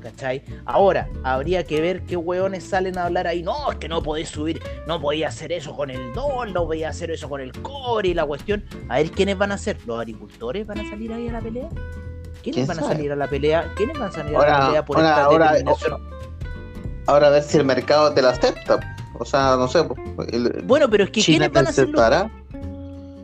[0.00, 0.42] ¿Cachai?
[0.64, 3.42] Ahora, habría que ver qué weones salen a hablar ahí.
[3.42, 6.88] No, es que no podés subir, no podía hacer eso con el dólar, no podía
[6.88, 8.64] hacer eso con el cobre y la cuestión.
[8.88, 9.78] A ver, ¿quiénes van a hacer?
[9.86, 11.68] ¿Los agricultores van a salir ahí a la pelea?
[12.42, 13.72] ¿Quiénes van a salir a la pelea?
[13.76, 15.54] ¿Quiénes van a salir a la pelea por esta ahora,
[17.06, 18.80] ahora a ver si el mercado te la acepta.
[19.18, 19.84] O sea, no sé.
[20.64, 22.00] bueno, pero es que ¿quiénes van a hacerlo?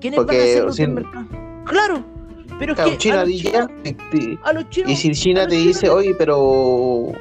[0.00, 0.94] ¿Quiénes van a hacerlo sin...
[0.94, 1.26] mercado?
[1.64, 2.04] Claro,
[2.58, 7.12] pero es que China a los chinos, y si China te dice, oye, pero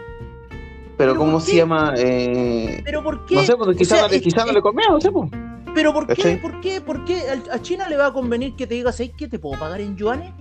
[0.98, 1.94] pero, ¿cómo se llama?
[1.98, 2.82] Eh...
[2.86, 3.36] ¿Pero por qué?
[3.36, 5.30] No sé, porque quizás no, le conviene, no sé, pues.
[5.74, 6.38] ¿Pero por qué?
[6.38, 6.82] ¿Por qué?
[6.82, 9.28] ¿Por qué a China le va a convenir que te digas, ¿sabes qué?
[9.28, 10.32] ¿Te puedo pagar en yuanes?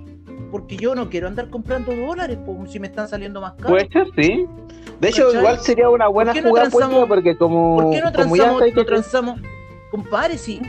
[0.54, 3.72] Porque yo no quiero andar comprando dólares como si me están saliendo más caros.
[3.72, 4.46] Puede ser, sí.
[5.00, 6.70] De hecho, igual sería una buena jugada
[7.08, 7.76] porque como.
[7.76, 8.62] ¿Por qué no transamos?
[8.72, 9.40] no transamos?
[9.90, 10.62] Compadre, si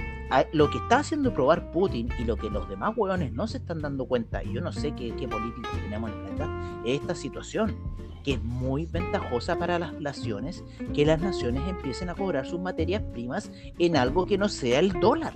[0.54, 3.80] lo que está haciendo probar Putin y lo que los demás hueones no se están
[3.80, 7.13] dando cuenta, y yo no sé qué, qué políticos tenemos en el planeta, es esta
[7.13, 7.76] situación
[8.24, 10.63] que es muy ventajosa para las naciones
[10.95, 14.93] que las naciones empiecen a cobrar sus materias primas en algo que no sea el
[14.93, 15.34] dólar.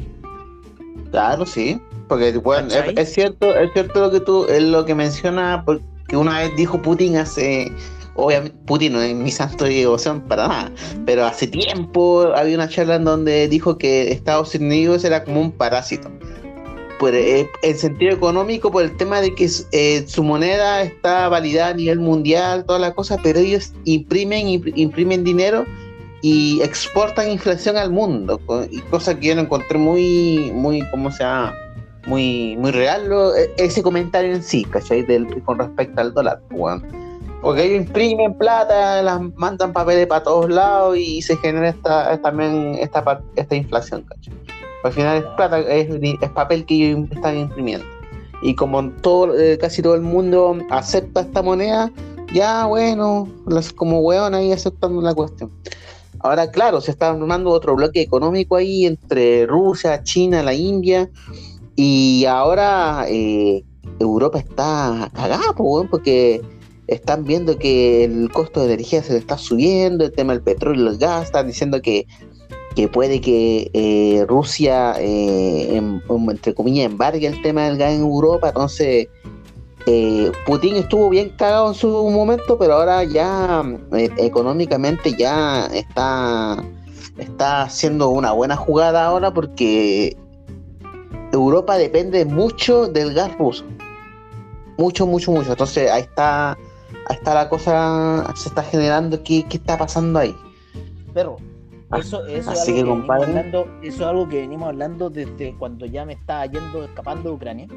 [1.11, 5.63] Claro, sí, porque bueno, es, cierto, es cierto lo que tú, es lo que menciona,
[5.65, 5.83] porque
[6.15, 7.71] una vez dijo Putin hace,
[8.15, 10.71] obviamente Putin no es mi santo de devoción para nada,
[11.05, 15.51] pero hace tiempo había una charla en donde dijo que Estados Unidos era como un
[15.51, 16.11] parásito.
[16.99, 21.69] Por el, eh, sentido económico, por el tema de que eh, su moneda está validada
[21.69, 25.65] a nivel mundial, todas las cosas, pero ellos imprimen, imprimen dinero
[26.21, 28.39] y exportan inflación al mundo,
[28.89, 31.23] cosa que yo no encontré muy, muy, ¿cómo se?
[32.07, 35.05] Muy, muy real lo- e- ese comentario en sí, ¿cachai?
[35.45, 36.85] Con respecto al dólar, weón.
[37.41, 42.75] Porque ellos imprimen plata, las mandan papeles para todos lados y se genera esta, también
[42.79, 44.33] esta, esta inflación, ¿cachai?
[44.83, 45.87] Al final es plata, es,
[46.33, 47.85] papel que ellos están imprimiendo.
[48.41, 51.91] Y como todo, eh, casi todo el mundo acepta esta moneda,
[52.33, 55.51] ya bueno, las, como weón ahí aceptando la cuestión.
[56.21, 61.09] Ahora, claro, se está formando otro bloque económico ahí entre Rusia, China, la India,
[61.75, 63.63] y ahora eh,
[63.99, 66.41] Europa está cagada, porque
[66.87, 70.85] están viendo que el costo de energía se le está subiendo, el tema del petróleo
[70.85, 72.05] y el gas, están diciendo que,
[72.75, 77.93] que puede que eh, Rusia, eh, em- em- entre comillas, embargue el tema del gas
[77.93, 79.07] en Europa, entonces
[79.85, 83.63] eh, Putin estuvo bien cagado en su momento, pero ahora ya
[83.93, 86.63] eh, económicamente ya está,
[87.17, 90.17] está haciendo una buena jugada ahora porque
[91.31, 93.65] Europa depende mucho del gas ruso.
[94.77, 95.51] Mucho, mucho, mucho.
[95.51, 99.21] Entonces ahí está, ahí está la cosa, se está generando.
[99.23, 100.35] ¿Qué, qué está pasando ahí?
[101.13, 101.37] Perro.
[101.91, 103.25] Eso, eso, es Así algo que, que venimos compadre.
[103.25, 107.35] hablando, eso es algo que venimos hablando desde cuando ya me estaba yendo, escapando de
[107.35, 107.67] Ucrania.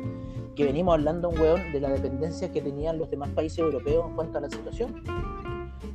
[0.55, 4.15] Que venimos hablando, un weón, de la dependencia que tenían los demás países europeos en
[4.15, 5.03] cuanto a la situación.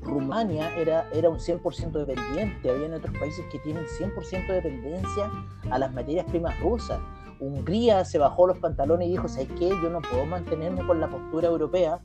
[0.02, 5.32] Rumania era, era un 100% dependiente, había otros países que tienen 100% de dependencia
[5.70, 7.00] a las materias primas rusas.
[7.40, 9.70] Hungría se bajó los pantalones y dijo, ¿sabes qué?
[9.70, 12.00] Yo no puedo mantenerme con la postura europea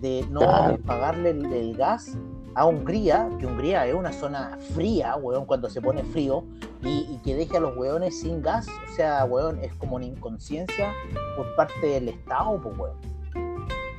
[0.00, 2.16] de no pagarle el, el gas
[2.54, 6.44] a Hungría, que Hungría es una zona fría, weón, cuando se pone frío,
[6.82, 10.06] y, y que deje a los weones sin gas, o sea, weón, es como una
[10.06, 10.92] inconsciencia
[11.36, 12.96] por parte del Estado, pues, weón.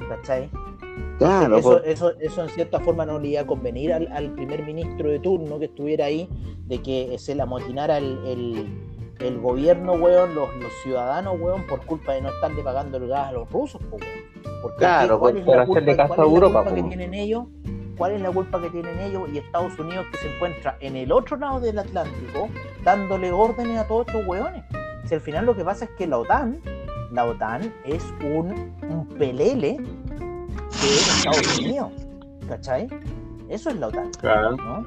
[0.09, 0.49] ¿Cachai?
[1.17, 4.31] Claro, eso, por- eso, eso en cierta forma no le iba a convenir al, al
[4.31, 6.27] primer ministro de turno que estuviera ahí,
[6.65, 8.79] de que se le amotinara el, el,
[9.19, 13.27] el gobierno, weón, los, los ciudadanos, weón, por culpa de no estarle pagando el gas
[13.27, 14.29] a los rusos, pues, weón.
[14.61, 16.81] Porque Claro, ¿qué- ¿cuál por- es por la hacerle caso a la Europa, culpa que
[16.81, 16.89] pues.
[16.97, 17.43] tienen ellos?
[17.99, 21.11] ¿Cuál es la culpa que tienen ellos y Estados Unidos que se encuentra en el
[21.11, 22.47] otro lado del Atlántico
[22.85, 24.63] dándole órdenes a todos estos weones?
[25.03, 26.61] Si al final lo que pasa es que la OTAN,
[27.11, 31.91] la OTAN es un, un pelele de Estados Unidos,
[32.47, 32.87] ¿cachai?
[33.49, 34.55] Eso es la OTAN, claro.
[34.55, 34.85] ¿no?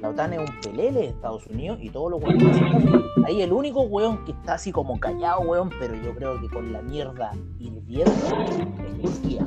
[0.00, 3.04] La OTAN es un pelele de Estados Unidos y todos los caso.
[3.26, 6.72] Ahí el único weón que está así como callado, weón, pero yo creo que con
[6.72, 9.44] la mierda hirviendo es Turquía.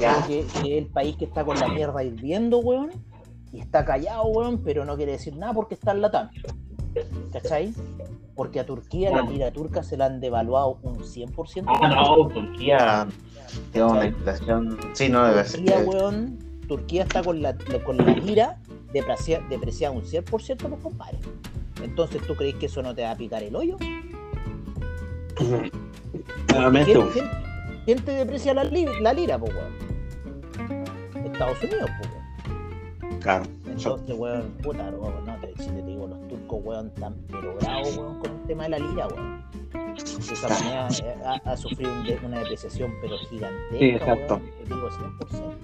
[0.00, 2.90] Creo que, que es el país que está con la mierda hirviendo, weón,
[3.52, 6.30] y está callado, weón, pero no quiere decir nada porque está en la OTAN.
[7.32, 7.72] ¿Cachai?
[8.34, 11.64] Porque a Turquía, la lira turca se la han devaluado un 100%.
[11.66, 13.06] Ah, no, Turquía
[13.72, 14.78] tiene una inflación.
[14.94, 15.60] Sí, no debe ser.
[15.60, 18.58] Turquía, weón, Turquía está con la, con la lira
[18.92, 21.18] deprecia- depreciada un 100%, pues compadre.
[21.82, 23.76] Entonces, ¿tú crees que eso no te va a picar el hoyo?
[26.48, 26.94] Nuevamente,
[27.90, 29.72] ¿Quién, te deprecia la, li- la lira, pues, weón?
[31.26, 32.08] Estados Unidos, pues,
[33.02, 33.18] weón.
[33.18, 33.44] claro.
[33.66, 37.96] Entonces, weón, puta, weón, no, te, si te digo, los turcos, weón, están pero bravos,
[37.96, 39.44] weón, con el tema de la lira, weón.
[39.72, 44.34] De esa manera eh, ha, ha sufrido un de- una depreciación, pero gigantesca, Sí, exacto.
[44.36, 45.54] weón, te digo 100%.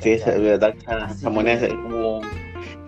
[0.00, 2.20] Sí, esa moneda es como.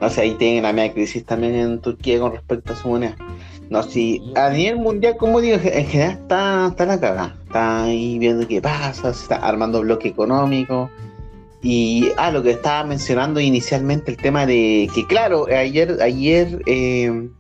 [0.01, 3.15] No sé, ahí tienen la media crisis también en Turquía con respecto a su moneda.
[3.71, 7.37] No, sí, a nivel mundial, como digo, en general está, está la cagada.
[7.47, 10.91] Está ahí viendo qué pasa, se está armando bloque económico.
[11.63, 17.31] Y, ah, lo que estaba mencionando inicialmente, el tema de que, claro, ayer, ayer eh,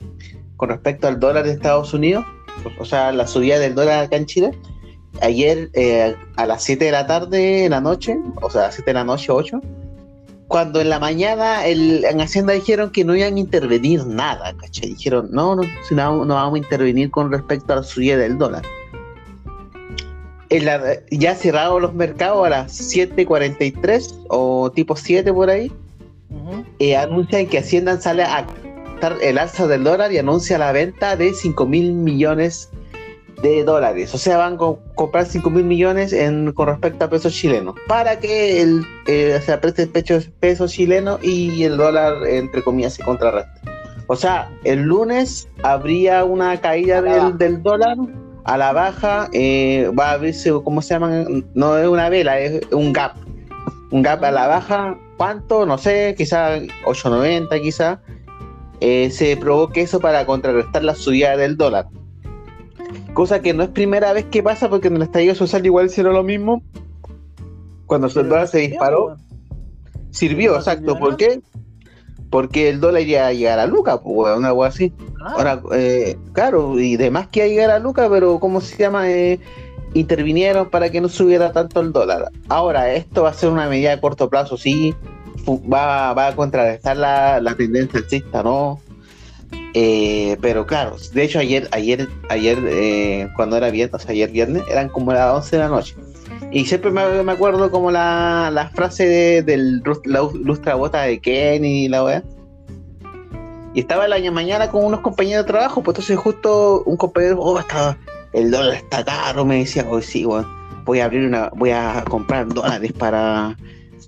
[0.56, 2.24] con respecto al dólar de Estados Unidos,
[2.78, 4.52] o sea, la subida del dólar acá en Chile,
[5.20, 8.94] ayer eh, a las 7 de la tarde, en la noche, o sea, 7 de
[8.94, 9.60] la noche, 8,
[10.54, 14.90] cuando en la mañana el, en Hacienda dijeron que no iban a intervenir nada, ¿cachai?
[14.90, 18.38] Dijeron, no, no, si no, no vamos a intervenir con respecto a la subida del
[18.38, 18.62] dólar.
[20.50, 25.72] En la- ya cerrados los mercados a las 7.43 o tipo 7 por ahí,
[26.78, 28.46] eh, anuncian que Hacienda sale a
[29.22, 32.83] el alza del dólar y anuncia la venta de 5 mil millones de
[33.64, 34.14] dólares.
[34.14, 37.74] O sea, van a co- comprar 5 mil millones en, con respecto a pesos chilenos
[37.86, 42.94] para que el, eh, se aprecie el pecho, peso chileno y el dólar, entre comillas,
[42.94, 43.50] se contrarreste.
[44.06, 47.96] O sea, el lunes habría una caída del, del dólar
[48.44, 51.24] a la baja, eh, va a abrirse, ¿cómo se llama?
[51.54, 53.12] No es una vela, es un gap.
[53.90, 55.64] Un gap a la baja, ¿cuánto?
[55.64, 58.00] No sé, quizá 8.90 quizá.
[58.80, 61.86] Eh, se provoque eso para contrarrestar la subida del dólar.
[63.14, 66.14] Cosa que no es primera vez que pasa porque en el estallido social igual hicieron
[66.14, 66.62] lo mismo.
[67.86, 69.16] Cuando el dólar se disparó.
[70.10, 70.98] Sirvió, exacto.
[70.98, 71.40] ¿Por qué?
[72.30, 74.92] Porque el dólar iba a llegar a Luca, pues, algo así.
[75.20, 78.76] Ah, Ahora, eh, claro, y demás que iba a llegar a Luca, pero ¿cómo se
[78.76, 79.08] llama?
[79.08, 79.38] Eh,
[79.94, 82.30] intervinieron para que no subiera tanto el dólar.
[82.48, 84.92] Ahora, esto va a ser una medida de corto plazo, sí.
[85.48, 88.80] Va, va a contrarrestar la, la tendencia alcista, ¿no?
[89.76, 94.88] Eh, pero claro, de hecho ayer, ayer, ayer, eh, cuando era viernes, ayer viernes, eran
[94.88, 95.96] como las 11 de la noche.
[96.52, 101.86] Y siempre me, acuerdo como la, la frase de, del la lustra bota de Kenny
[101.86, 102.22] y la weá.
[103.74, 107.58] Y estaba la mañana con unos compañeros de trabajo, pues entonces justo un compañero, oh,
[107.58, 107.98] está,
[108.32, 110.46] el dólar está caro, me decía, oh sí, weón,
[110.84, 113.56] voy a abrir una, voy a comprar dólares para,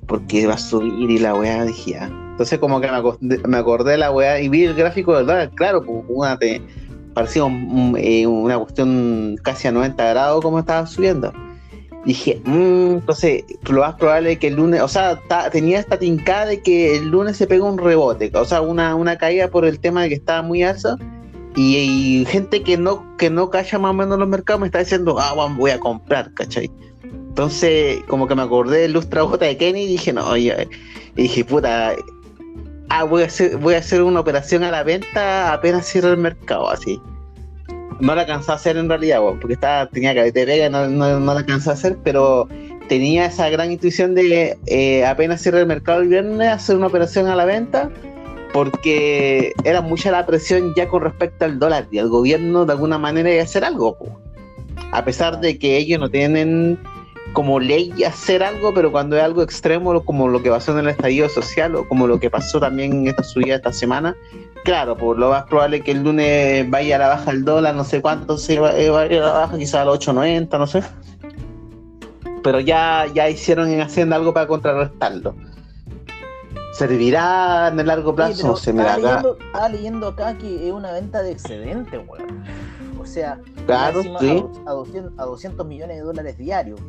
[0.06, 2.25] porque va a subir y la weá, dije, ya.
[2.36, 5.50] Entonces como que me acordé, me acordé de la weá y vi el gráfico dólar,
[5.54, 6.60] claro, pues una, te,
[7.14, 11.32] parecía un- eh, una cuestión casi a 90 grados como estaba subiendo.
[12.04, 15.98] Dije, mm, entonces lo más probable es que el lunes, o sea, ta- tenía esta
[15.98, 19.64] tincada de que el lunes se pega un rebote, o sea, una, una caída por
[19.64, 20.96] el tema de que estaba muy alza.
[21.56, 24.80] Y, y gente que no, que no cacha más o menos los mercados me está
[24.80, 26.70] diciendo, ah, bueno, voy a comprar, ¿cachai?
[27.02, 30.68] Entonces, como que me acordé del lustra bota de Kenny y dije, no, oye,
[31.16, 31.94] y dije, puta,
[32.88, 36.18] ah, voy a hacer, voy a hacer una operación a la venta apenas cierre el
[36.18, 37.00] mercado, así.
[38.00, 41.18] No la alcanzé a hacer en realidad, porque estaba, tenía que de pega, no, no,
[41.20, 42.46] la alcanzé a hacer, pero
[42.88, 47.26] tenía esa gran intuición de eh, apenas cierre el mercado el viernes, hacer una operación
[47.26, 47.90] a la venta,
[48.52, 52.98] porque era mucha la presión ya con respecto al dólar y el gobierno de alguna
[52.98, 54.20] manera a hacer algo, po.
[54.92, 56.78] a pesar de que ellos no tienen
[57.36, 60.88] como ley hacer algo, pero cuando es algo extremo, como lo que pasó en el
[60.88, 64.16] estallido social o como lo que pasó también en esta subida esta semana,
[64.64, 67.84] claro, pues lo más probable que el lunes vaya a la baja el dólar, no
[67.84, 70.58] sé cuánto se va, eh, va a ir a la baja, quizás a los 8.90,
[70.58, 70.82] no sé.
[72.42, 75.36] Pero ya, ya hicieron en Hacienda algo para contrarrestarlo.
[76.72, 78.56] ¿Servirá en el largo plazo?
[78.56, 82.44] sé, mira, estaba, acá, leyendo, estaba leyendo acá que es una venta de excedente, weón.
[82.98, 84.08] O sea, claro, sí.
[84.64, 86.80] a, a 200, a 200 millones de dólares diarios.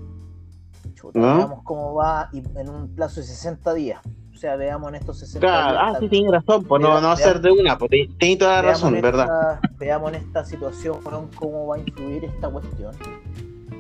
[1.13, 3.99] Veamos cómo va y en un plazo de 60 días.
[4.33, 5.83] O sea, veamos en estos 60 Claro, días.
[5.95, 9.01] ah, sí, tienes razón, pues no, no ser de una, pues tienes toda la razón,
[9.01, 9.59] ¿verdad?
[9.79, 10.99] veamos en esta situación
[11.35, 12.93] cómo va a influir esta cuestión.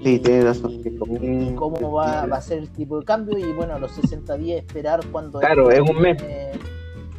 [0.03, 0.71] Sí, Y- tienes razón.
[1.21, 3.37] Y, y cómo va, va a ser el tipo de cambio.
[3.37, 5.39] Y bueno, a los 60 días esperar cuando.
[5.39, 6.17] Claro, es un mes.
[6.23, 6.51] eh,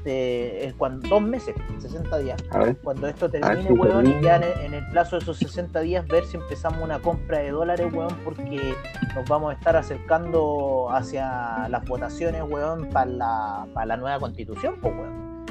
[0.04, 2.42] es cuando, dos meses, 60 días.
[2.52, 5.38] Ver, Cuando esto ver termine, weón, y ya en el, en el plazo de esos
[5.38, 8.74] 60 días ver si empezamos una compra de dólares, weón, porque
[9.14, 14.76] nos vamos a estar acercando hacia las votaciones, weón, para la, para la nueva constitución,
[14.80, 15.46] pues, weón.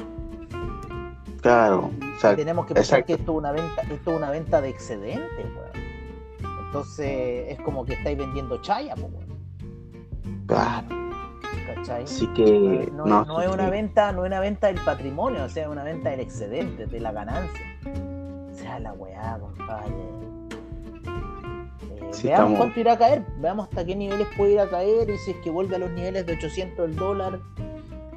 [1.40, 2.36] claro, exacto.
[2.36, 3.06] Tenemos que pensar exacto.
[3.06, 6.58] que esto es una venta, esto es una venta de excedentes, weón.
[6.66, 9.28] Entonces es como que estáis vendiendo chaya, pues, weón.
[10.46, 11.07] Claro,
[11.74, 12.04] ¿Cachai?
[12.04, 15.48] así que no, no, no es una venta, no es una venta del patrimonio, o
[15.48, 17.64] sea, es una venta del excedente, de la ganancia.
[18.50, 19.92] O sea, la weá, compadre.
[19.94, 20.28] Eh,
[22.12, 25.08] Sí, veamos estamos- cuánto irá a caer, veamos hasta qué niveles puede ir a caer
[25.10, 27.38] y si es que vuelve a los niveles de 800 el dólar,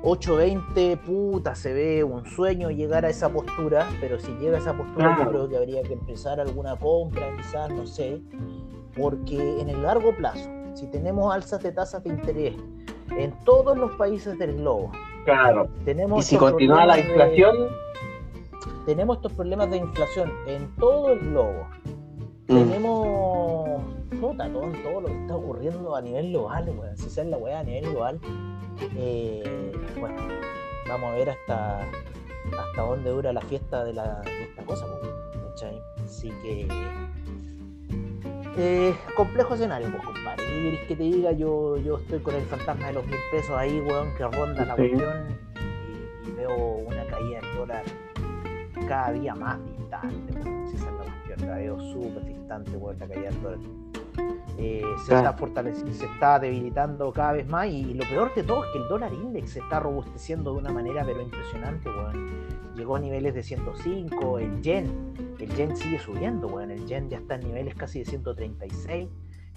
[0.03, 4.73] 820, puta, se ve un sueño llegar a esa postura, pero si llega a esa
[4.75, 5.31] postura yo Claro.
[5.31, 8.21] creo que habría que empezar alguna compra, quizás, no sé,
[8.97, 12.55] porque en el largo plazo, si tenemos alzas de tasas de interés
[13.17, 14.91] en todos los países del globo,
[15.26, 15.67] Claro.
[15.86, 17.56] tenemos Y si continúa la de- inflación,
[18.86, 21.67] tenemos estos problemas de inflación en todo el globo.
[22.47, 23.82] mm, Tenemos
[24.19, 26.97] puta, todo, todo lo que está ocurriendo a nivel global, weón.
[26.97, 28.19] Si sea la weá a nivel global,
[28.97, 30.17] eh, bueno,
[30.88, 31.80] vamos a ver hasta
[32.58, 34.86] hasta dónde dura la fiesta de, la, de esta cosa,
[35.50, 35.80] ¿cachai?
[36.04, 36.67] Así que
[38.57, 40.43] eh, complejo escenario, pues compadre.
[40.45, 41.31] ¿Qué querés que te diga?
[41.31, 44.75] Yo, yo estoy con el fantasma de los mil pesos ahí, weón, que ronda la
[44.75, 44.89] Sí.
[44.89, 45.37] cuestión
[46.25, 47.83] y, y veo una caída del dólar
[48.87, 50.67] cada día más distante, weón.
[50.69, 53.59] Si esa es la cuestión, la veo súper distante, weón, la caída del dólar.
[54.57, 55.28] Eh, se Claro.
[55.30, 58.80] está fortaleciendo, se está debilitando cada vez más y, lo peor de todo es que
[58.80, 62.61] el dólar index se está robusteciendo de una manera pero impresionante, weón.
[62.76, 66.72] Llegó a niveles de 105, el yen, el yen sigue subiendo, weón.
[66.72, 69.09] El yen ya está en niveles casi de 136.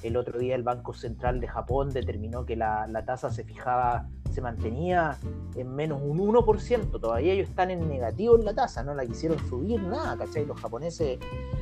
[0.02, 4.08] El otro día el Banco Central de Japón determinó que la, la tasa se fijaba,
[4.32, 5.16] se mantenía
[5.54, 7.00] en menos un 1%.
[7.00, 10.44] Todavía ellos están en negativo en la tasa, no la quisieron subir nada, ¿cachai?
[10.44, 11.18] Los japoneses,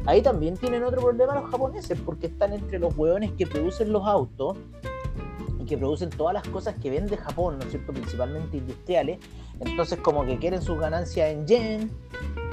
[0.07, 4.07] ahí también tienen otro problema los japoneses, porque están entre los hueones que producen los
[4.07, 4.57] autos
[5.63, 7.93] y que producen todas las cosas que vende Japón, ¿no es cierto?
[7.93, 9.19] Principalmente industriales.
[9.61, 11.91] Entonces como que quieren sus ganancias en yen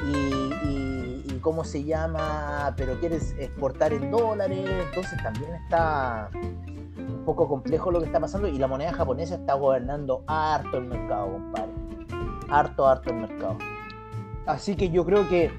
[0.05, 6.29] y, y- y cómo se llama, pero quieres exportar en dólares, entonces también está
[6.97, 10.85] un poco complejo lo que está pasando y la moneda japonesa está gobernando harto el
[10.85, 11.71] mercado, compadre.
[12.49, 13.57] Harto, harto el mercado.
[14.45, 15.51] Así que yo creo que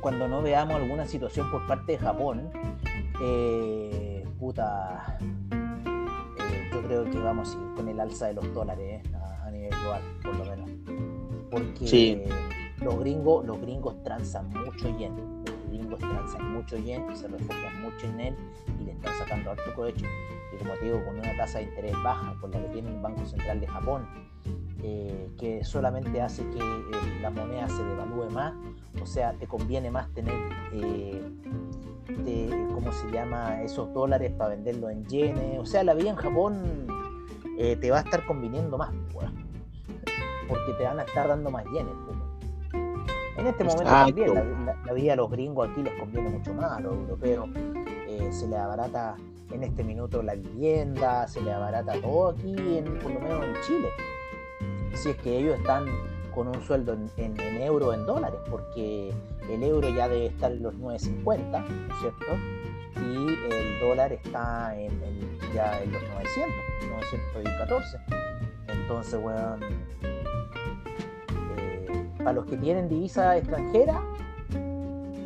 [0.00, 2.50] cuando no veamos alguna situación por parte de Japón,
[3.22, 5.18] eh, puta,
[6.86, 9.70] creo que vamos a ir con el alza de los dólares eh, a, a nivel
[9.70, 10.70] global, por lo menos.
[11.50, 12.22] Porque Sí.
[12.82, 15.14] los gringos, los gringos transan mucho yen.
[15.44, 18.36] Los gringos transan mucho yen y se refugian mucho en él
[18.80, 20.06] y le están sacando alto provecho.
[20.82, 23.66] Digo, con una tasa de interés baja, con la que tiene el Banco Central de
[23.66, 24.06] Japón,
[24.82, 28.54] eh, que solamente hace que eh, la moneda se devalúe más,
[29.02, 30.34] o sea, te conviene más tener,
[30.72, 31.20] eh,
[32.74, 36.86] ¿cómo se llama?, esos dólares para venderlos en yenes, o sea, la vida en Japón
[37.58, 39.28] eh, te va a estar conviniendo más, pues,
[40.48, 41.92] porque te van a estar dando más yenes.
[42.06, 42.16] pues.
[43.38, 44.06] En este momento Exacto.
[44.06, 44.44] también la,
[44.74, 47.48] la- la vida a los gringos aquí les conviene mucho más, a los europeos
[48.08, 49.16] eh, se les abarata
[49.50, 53.54] en este minuto la vivienda, se les abarata todo aquí, en, por lo menos en
[53.66, 53.88] Chile.
[54.94, 55.86] Si es que ellos están
[56.34, 59.12] con un sueldo en, en, en euros, en dólares, porque
[59.50, 60.94] el euro ya debe estar en los 9.50, ¿no
[61.94, 62.26] es cierto?
[62.96, 65.00] Y el dólar está en,
[65.54, 66.54] ya en los 900,
[66.90, 67.98] 914.
[68.68, 69.62] Entonces, weón,
[70.02, 70.24] eh,
[72.18, 74.02] para los que tienen divisa extranjera,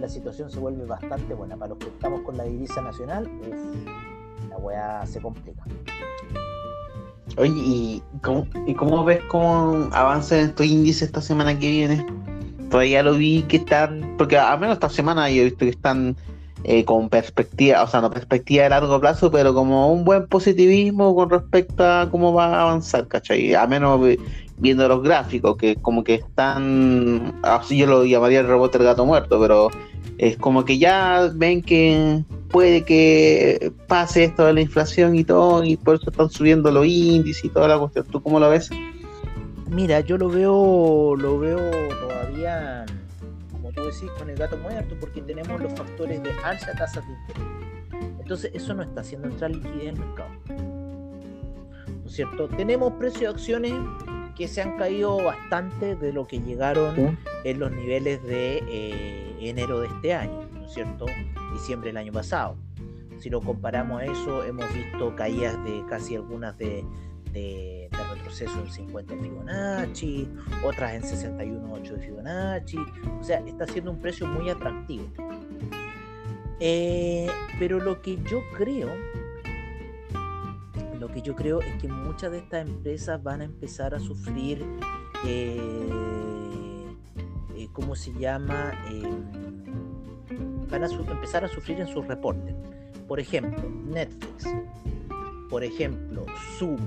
[0.01, 1.57] la situación se vuelve bastante buena.
[1.57, 4.00] Para los que estamos con la divisa nacional, uf,
[4.51, 5.63] la weá se complica.
[7.37, 12.07] Oye, ¿y cómo, ¿y cómo ves cómo avanzan estos índices esta semana que viene?
[12.71, 16.17] Todavía lo vi que están, porque al menos esta semana yo he visto que están
[16.65, 21.15] eh, con perspectiva, o sea, no perspectiva de largo plazo, pero como un buen positivismo
[21.15, 23.55] con respecto a cómo va a avanzar, ¿cachai?
[23.55, 24.19] A menos vi-
[24.59, 29.07] viendo los gráficos, que como que están, así yo lo llamaría el rebote del gato
[29.07, 29.71] muerto, pero
[30.19, 35.65] es como que ya ven que puede que pase esto de la inflación y todo,
[35.65, 38.07] y por eso están subiendo los índices y toda la cuestión.
[38.07, 38.71] ¿Tú cómo lo ves?
[39.69, 41.71] Mira, yo lo veo, lo veo
[42.01, 42.85] todavía,
[43.53, 47.13] como tú decís, con el gato muerto, porque tenemos los factores de alza tasas de
[47.13, 48.19] interés.
[48.21, 50.80] Entonces, eso no está haciendo entrar liquidez en el mercado.
[52.11, 52.49] ¿No es cierto?
[52.49, 53.73] Tenemos precios de acciones
[54.35, 57.03] que se han caído bastante de lo que llegaron Sí.
[57.45, 61.07] en los niveles de eh, enero de este año, ¿no es cierto?
[61.53, 62.57] Diciembre del año pasado.
[63.21, 66.85] Si lo comparamos a eso, hemos visto caídas de casi algunas de,
[67.33, 70.29] de, de retroceso en 50 de Fibonacci,
[70.65, 72.79] otras en 61.8 de Fibonacci.
[73.21, 75.05] O sea, está siendo un precio muy atractivo.
[76.59, 77.29] Eh,
[77.61, 78.89] pero lo que yo creo,
[81.01, 84.63] lo que yo creo es que muchas de estas empresas van a empezar a sufrir,
[85.27, 85.59] eh,
[87.57, 88.73] eh, ¿cómo se llama?
[88.91, 89.03] Eh,
[90.71, 92.55] van a empezar a sufrir en sus reportes.
[93.09, 94.45] Por ejemplo, Netflix,
[95.49, 96.27] por ejemplo,
[96.59, 96.79] Zoom,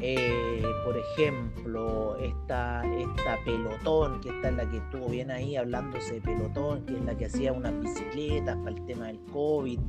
[0.00, 6.14] eh, por ejemplo, esta, esta pelotón, que esta es la que estuvo bien ahí hablándose
[6.14, 9.80] de pelotón, que es la que hacía unas bicicletas para el tema del COVID.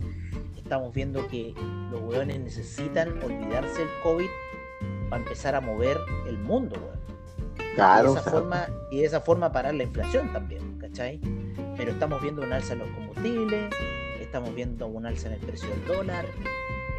[0.58, 1.54] Estamos viendo que
[1.92, 4.30] los hueones necesitan olvidarse del COVID
[5.10, 5.98] para empezar a mover
[6.28, 7.00] el mundo, weón.
[7.76, 11.20] Claro, y, de esa forma, y de esa forma parar la inflación también, ¿cachai?
[11.78, 13.74] Pero estamos viendo un alza en los combustibles,
[14.20, 16.26] estamos viendo un alza en el precio del dólar,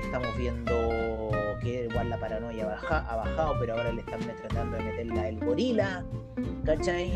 [0.03, 1.31] estamos viendo
[1.61, 5.39] que igual la paranoia baja, ha bajado, pero ahora le están tratando de meterla el
[5.41, 6.05] gorila,
[6.65, 7.13] ¿cachai?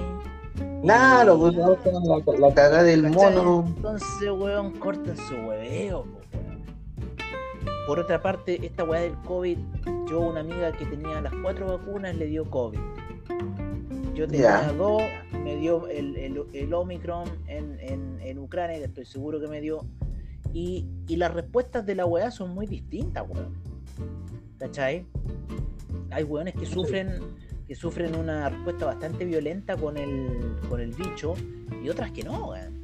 [0.83, 3.35] Claro, Y- pues está la, la cagada del ¿cachai?
[3.35, 3.65] mono.
[3.67, 6.65] Entonces, weón, corten su hueveo, weón.
[7.87, 9.59] Por otra parte, esta weá del COVID,
[10.09, 12.79] yo una amiga que tenía las cuatro vacunas le dio COVID.
[14.15, 14.73] Yo tenía Ya.
[14.73, 15.03] dos,
[15.43, 19.61] me dio el, el, el Omicron en, en, en Ucrania, que estoy seguro que me
[19.61, 19.85] dio.
[20.53, 23.53] Y, y las respuestas de la weá son muy distintas, weón.
[24.65, 25.05] ¿Cachai?
[26.11, 27.21] Hay weones que sufren,
[27.69, 31.35] que sufren una respuesta bastante violenta con el, con el bicho
[31.83, 32.83] y otras que no, weón.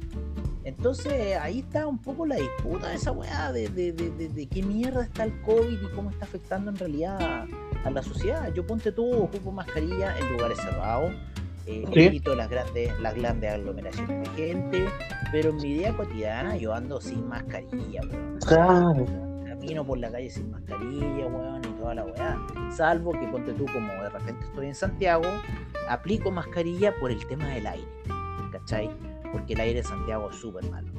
[0.63, 4.45] Entonces ahí está un poco la disputa de esa weá de, de, de, de- de
[4.45, 7.47] qué mierda está el COVID y cómo está afectando en realidad a,
[7.83, 8.53] a la sociedad.
[8.53, 11.11] Yo ponte tú, ocupo mascarilla en lugares cerrados,
[11.65, 11.99] eh, Sí.
[12.01, 14.85] evito las grandes, las grandes aglomeraciones de gente,
[15.31, 18.37] pero en mi vida cotidiana yo ando sin mascarilla, weón.
[18.45, 19.30] Claro.
[19.61, 22.47] Camino por la calle sin mascarilla, weón, y toda la weá.
[22.71, 25.23] Salvo que ponte tú, como de repente estoy en Santiago,
[25.87, 27.87] aplico mascarilla por el tema del aire,
[28.51, 28.89] ¿cachai?
[29.31, 30.91] Porque el aire de Santiago es súper malo.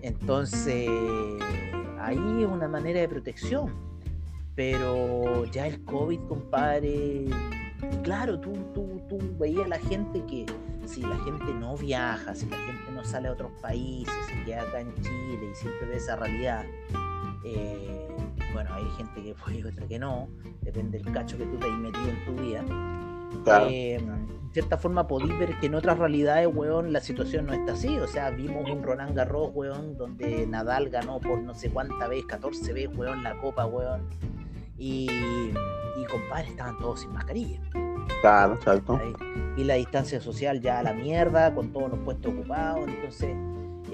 [0.00, 0.88] Entonces,
[2.00, 3.74] ahí es una manera de protección.
[4.54, 7.26] Pero ya el COVID, compadre,
[8.02, 10.46] claro, tú, tú, tú veías a la gente que
[10.86, 14.62] si la gente no viaja, si la gente no sale a otros países, se queda
[14.62, 16.64] acá en Chile y siempre ve esa realidad,
[17.44, 18.08] eh,
[18.52, 20.28] bueno, hay gente que fue y otra que no,
[20.60, 22.64] depende del cacho que tú te hayas metido en tu vida.
[23.44, 23.66] Claro.
[23.68, 27.72] Eh, en cierta forma podéis ver que en otras realidades, weón, la situación no está
[27.72, 27.98] así.
[27.98, 32.24] O sea, vimos un Roland Garros, weón, donde Nadal ganó por no sé cuánta vez,
[32.26, 34.02] 14 veces, weón, la copa, weón.
[34.76, 37.60] Y, y compadre, estaban todos sin mascarilla.
[38.20, 39.00] Claro, exacto.
[39.56, 42.88] Y la distancia social ya a la mierda, con todos los puestos ocupados.
[42.88, 43.34] Entonces,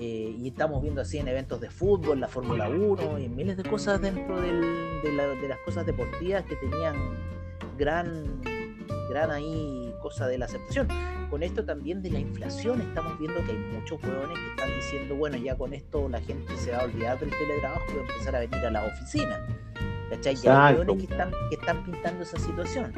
[0.00, 3.64] eh, y estamos viendo así en eventos de fútbol, la Fórmula 1 y miles de
[3.64, 6.94] cosas dentro del- de, la- de las cosas deportivas que tenían
[7.76, 8.40] gran,
[9.10, 10.88] gran ahí cosa de la aceptación.
[11.30, 15.14] Con esto también de la inflación, estamos viendo que hay muchos hueones que están diciendo,
[15.16, 18.12] bueno, ya con esto la gente se va a olvidar del teletrabajo y va a
[18.12, 19.46] empezar a venir a la oficina.
[20.10, 20.34] ¿Cachai?
[20.34, 22.94] Y hay hueones que están, que están pintando esa situación.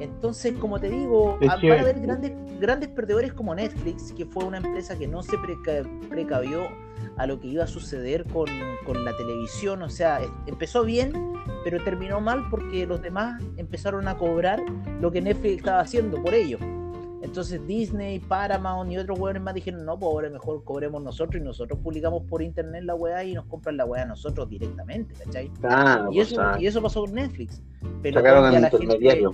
[0.00, 4.44] Entonces, como te digo, ah, van a haber grandes, grandes perdedores como Netflix, que fue
[4.44, 6.62] una empresa que no se preca- precavió
[7.16, 8.46] a lo que iba a suceder con,
[8.84, 9.82] con la televisión.
[9.82, 11.12] O sea, empezó bien,
[11.62, 14.62] pero terminó mal porque los demás empezaron a cobrar
[15.00, 16.60] lo que Netflix estaba haciendo por ellos.
[17.22, 21.44] Entonces Disney, Paramount y otros hueones más dijeron, no, pues ahora mejor cobremos nosotros y
[21.44, 25.48] nosotros publicamos por internet la weá y nos compran la weá a nosotros directamente, ¿cachai?
[25.60, 27.62] Claro, Y eso, y eso pasó con Netflix.
[28.02, 29.32] Pero sacaron al la gente- intermediario.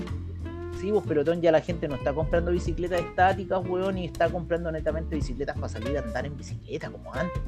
[0.80, 4.72] Sí, vos, pelotón, ya la gente no está comprando bicicletas estáticas, weón, y está comprando
[4.72, 7.42] netamente bicicletas para salir a andar en bicicleta como antes.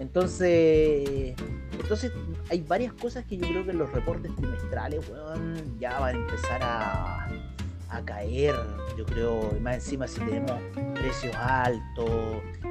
[0.00, 1.34] Entonces,
[1.72, 2.12] entonces
[2.50, 6.18] hay varias cosas que yo creo que en los reportes trimestrales, weón, ya van a
[6.18, 7.28] empezar a,
[7.88, 8.54] a caer.
[8.96, 10.54] Yo creo, y más encima si tenemos
[10.94, 12.10] precios altos,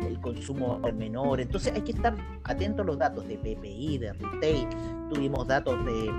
[0.06, 1.40] el consumo menor.
[1.40, 4.68] Entonces hay que estar atentos a los datos de PPI, de retail.
[5.14, 6.12] Tuvimos datos de,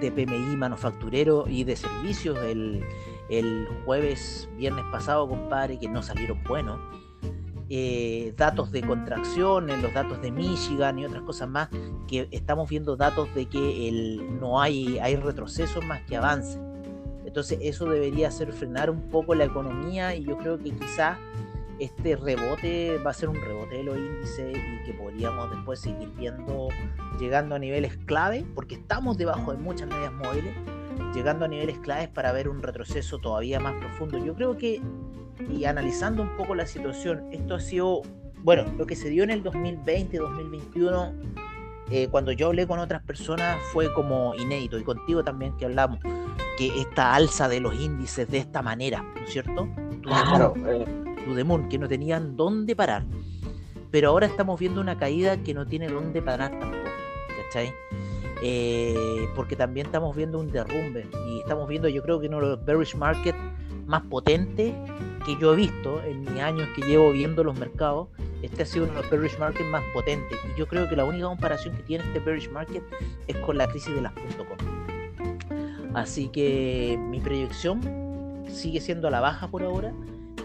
[0.00, 2.84] de PMI manufacturero y de servicios el,
[3.28, 6.78] el jueves, viernes pasado, compadre, que no salieron buenos
[7.70, 11.68] eh, datos de contracción, en los datos de Michigan y otras cosas más,
[12.06, 16.58] que estamos viendo datos de que el, no hay, hay retroceso más que avance.
[17.34, 21.18] Entonces eso debería hacer frenar un poco la economía y yo creo que quizás
[21.80, 26.10] este rebote va a ser un rebote de los índices y que podríamos después seguir
[26.10, 26.68] viendo
[27.18, 30.54] llegando a niveles clave, porque estamos debajo de muchas medias móviles,
[31.12, 34.24] llegando a niveles claves para ver un retroceso todavía más profundo.
[34.24, 34.80] Yo creo que
[35.50, 38.02] y analizando un poco la situación, esto ha sido,
[38.44, 41.12] bueno, lo que se dio en el 2020, 2021,
[41.90, 45.98] eh, cuando yo hablé con otras personas fue como inédito, y contigo también que hablamos,
[46.56, 49.68] que esta alza de los índices de esta manera, ¿no es cierto?
[50.02, 53.04] Claro, eh, Moon, que no tenían dónde parar.
[53.90, 56.84] Pero ahora estamos viendo una caída que no tiene dónde parar tampoco,
[57.44, 57.72] ¿cachai?
[58.42, 62.46] Eh, porque también estamos viendo un derrumbe y estamos viendo, yo creo que uno de
[62.48, 63.36] los bearish market
[63.86, 64.74] más potentes
[65.24, 68.08] que yo he visto en mis años que llevo viendo los mercados.
[68.42, 71.04] Este ha sido uno de los bearish market más potentes y yo creo que la
[71.04, 72.82] única comparación que tiene este bearish market
[73.26, 74.83] es con la crisis de las .com.
[75.94, 77.80] Así que mi proyección
[78.48, 79.92] sigue siendo a la baja por ahora.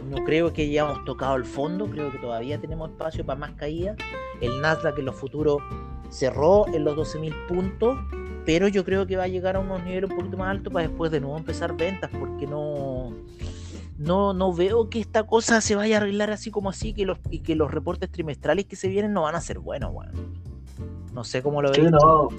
[0.10, 3.98] No creo que hayamos tocado el fondo, creo que todavía tenemos espacio para más caídas.
[4.42, 5.62] El Nasdaq en los futuros
[6.10, 7.98] cerró en los 12.000 puntos,
[8.46, 10.88] pero yo creo que va a llegar a unos niveles un poquito más altos para
[10.88, 13.14] después de nuevo empezar ventas, porque no,
[13.98, 17.20] no, no veo que esta cosa se vaya a arreglar así como así que los,
[17.30, 20.40] y que los reportes trimestrales que se vienen no van a ser buenos, weón.
[21.14, 21.92] No sé cómo lo sí, veis.
[21.92, 22.30] no.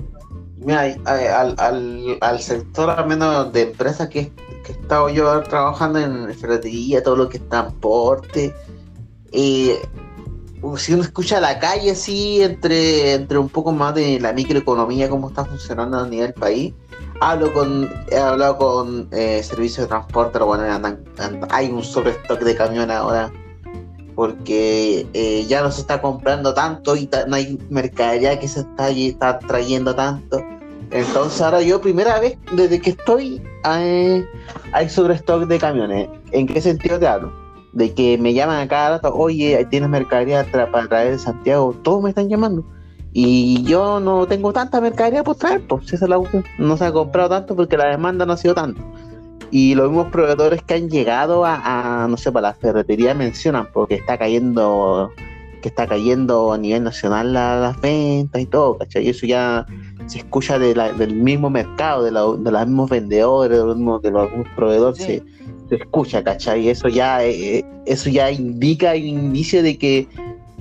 [0.61, 4.31] Mira, al, al, sector al menos de empresas que,
[4.65, 8.55] que he estado yo trabajando en ferretería, todo lo que es transporte,
[9.33, 9.81] eh,
[10.77, 15.29] si uno escucha la calle así, entre, entre un poco más de la microeconomía, cómo
[15.29, 16.75] está funcionando a nivel país,
[17.21, 20.65] hablo con, he hablado con eh, servicios de transporte, pero bueno,
[21.51, 23.33] hay un sobrestock de camiones ahora,
[24.21, 28.67] porque eh, ya no se está comprando tanto y no hay mercadería que se
[29.09, 30.43] está, trayendo tanto.
[30.91, 34.23] Entonces ahora yo primera vez desde que estoy eh,
[34.73, 36.11] hay sobrestock de camiones.
[36.33, 37.33] ¿En qué sentido te hablo?
[37.73, 42.03] De que me llaman a cada rato, oye, tienes mercadería para traer de Santiago, todos
[42.03, 42.63] me están llamando.
[43.15, 46.45] Y yo no tengo tanta mercadería por traer, pues esa es la cuestión.
[46.59, 48.83] No se ha comprado tanto porque la demanda no ha sido tanto.
[49.51, 53.69] Y los mismos proveedores que han llegado a, a, no sé, para la ferretería mencionan
[53.73, 55.11] porque está cayendo
[55.63, 59.05] que está cayendo a nivel nacional la- las ventas y todo, ¿cachai?
[59.05, 59.67] Y eso ya
[60.07, 63.77] se escucha de la- del mismo mercado, de, la- de los mismos vendedores, de los
[63.77, 65.05] mismos, de los mismos proveedores, Sí.
[65.05, 65.23] se,
[65.69, 66.63] se escucha, ¿cachai?
[66.63, 70.09] Y eso ya, eh, eso ya indica, un indicio de que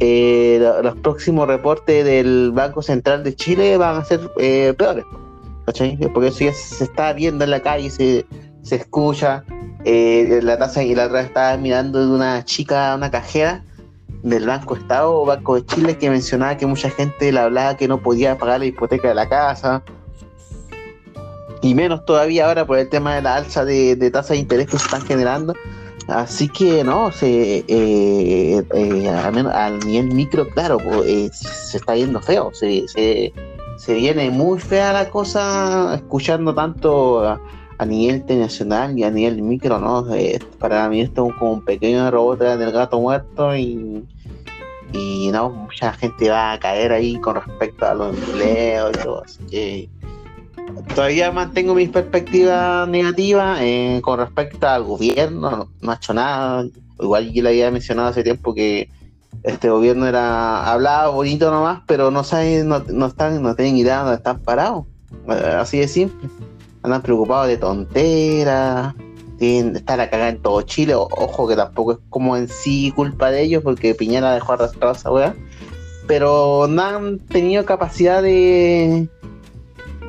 [0.01, 5.05] eh, lo- los próximos reportes del Banco Central de Chile van a ser eh, peores,
[5.65, 5.97] ¿cachai?
[6.13, 8.25] Porque eso ya se está viendo en la calle, se,
[8.61, 9.43] se escucha.
[9.85, 13.63] eh, la tasa y la otra estaba mirando de una chica, una cajera,
[14.23, 17.87] del Banco Estado o Banco de Chile que mencionaba que mucha gente le hablaba que
[17.87, 19.81] no podía pagar la hipoteca de la casa.
[21.61, 24.67] Y menos todavía ahora por el tema de la alza de, de tasas de interés
[24.67, 25.53] que se están generando.
[26.07, 31.77] Así que no, se, eh, eh, al, menos, al nivel micro, claro, pues, eh, se
[31.77, 32.51] está yendo feo.
[32.53, 37.39] Se, se viene muy fea la cosa escuchando tanto
[37.79, 40.05] a, nivel internacional y a nivel micro, ¿no?
[40.59, 44.05] Para mí esto es como un pequeño robot del gato muerto y,
[44.93, 49.23] y no, mucha gente va a caer ahí con respecto a los empleos y todo.
[49.23, 49.89] Así que
[50.93, 56.65] todavía mantengo mis perspectivas negativas eh, con respecto al gobierno, no, no, ha hecho nada.
[56.99, 58.89] Igual yo le había mencionado hace tiempo que
[59.43, 64.01] este gobierno era hablaba bonito nomás, pero no saben, no, están, no tienen idea de
[64.01, 64.85] dónde están parados.
[65.29, 66.29] Eh, así de simple
[66.83, 68.93] andan preocupados de tonteras,
[69.39, 70.93] estar a cagar en todo Chile.
[70.95, 75.11] Ojo que tampoco es como en sí culpa de ellos, porque Piñera dejó arrastrado esa
[75.11, 75.35] weá.
[76.07, 79.07] Pero no han tenido capacidad de,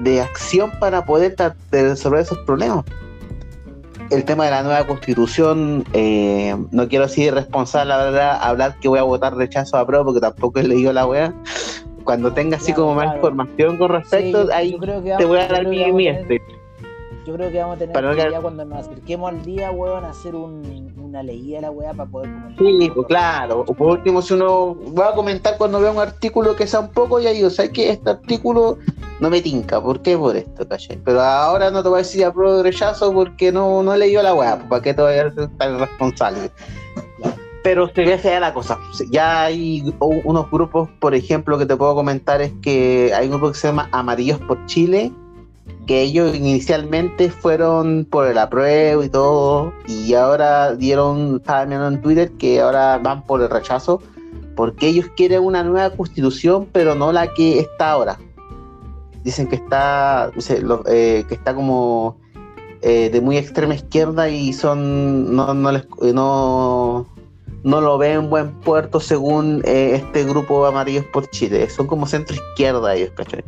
[0.00, 1.36] de acción para poder
[1.70, 2.84] resolver esos problemas.
[4.10, 8.88] El tema de la nueva constitución, eh, no quiero ser irresponsable, la verdad, hablar que
[8.88, 11.32] voy a votar rechazo a prueba porque tampoco he leído la weá
[12.04, 14.76] cuando tenga así como más información con respecto, sí, ahí
[15.16, 16.42] te voy a dar mi, mi este.
[17.26, 20.04] Yo creo que vamos a tener para que ya cuando nos acerquemos al día, weón,
[20.04, 22.58] hacer un, una leída de la weá para poder comentar.
[22.58, 23.64] Sí, pues claro.
[23.64, 27.20] Por último, si uno va a comentar cuando vea un artículo que sea un poco,
[27.20, 28.78] ya digo, ¿sabes que Este artículo
[29.20, 29.82] no me tinca.
[29.82, 30.16] ¿Por qué?
[30.16, 30.98] Por esto, caché.
[31.04, 34.22] Pero ahora no te voy a decir a de rechazo porque no, no he leído
[34.22, 34.58] la weá.
[34.68, 36.50] ¿Para qué te voy a ser tan responsable?
[37.62, 38.78] pero se ve fea la cosa.
[39.10, 43.52] Ya hay unos grupos, por ejemplo, que te puedo comentar es que hay un grupo
[43.52, 45.12] que se llama Amarillos por Chile,
[45.86, 52.00] que ellos inicialmente fueron por el apruebo y todo, y ahora dieron, estaba viendo en
[52.00, 54.02] Twitter que ahora van por el rechazo,
[54.56, 58.18] porque ellos quieren una nueva constitución, pero no la que está ahora.
[59.24, 60.30] Dicen que está,
[60.86, 62.16] eh, que está como
[62.82, 67.06] eh, de muy extrema izquierda y son no, no les no
[67.62, 71.68] no lo ven buen puerto según eh, este grupo Amarillos por Chile.
[71.68, 73.44] Son como centro izquierda ellos, ¿cachai?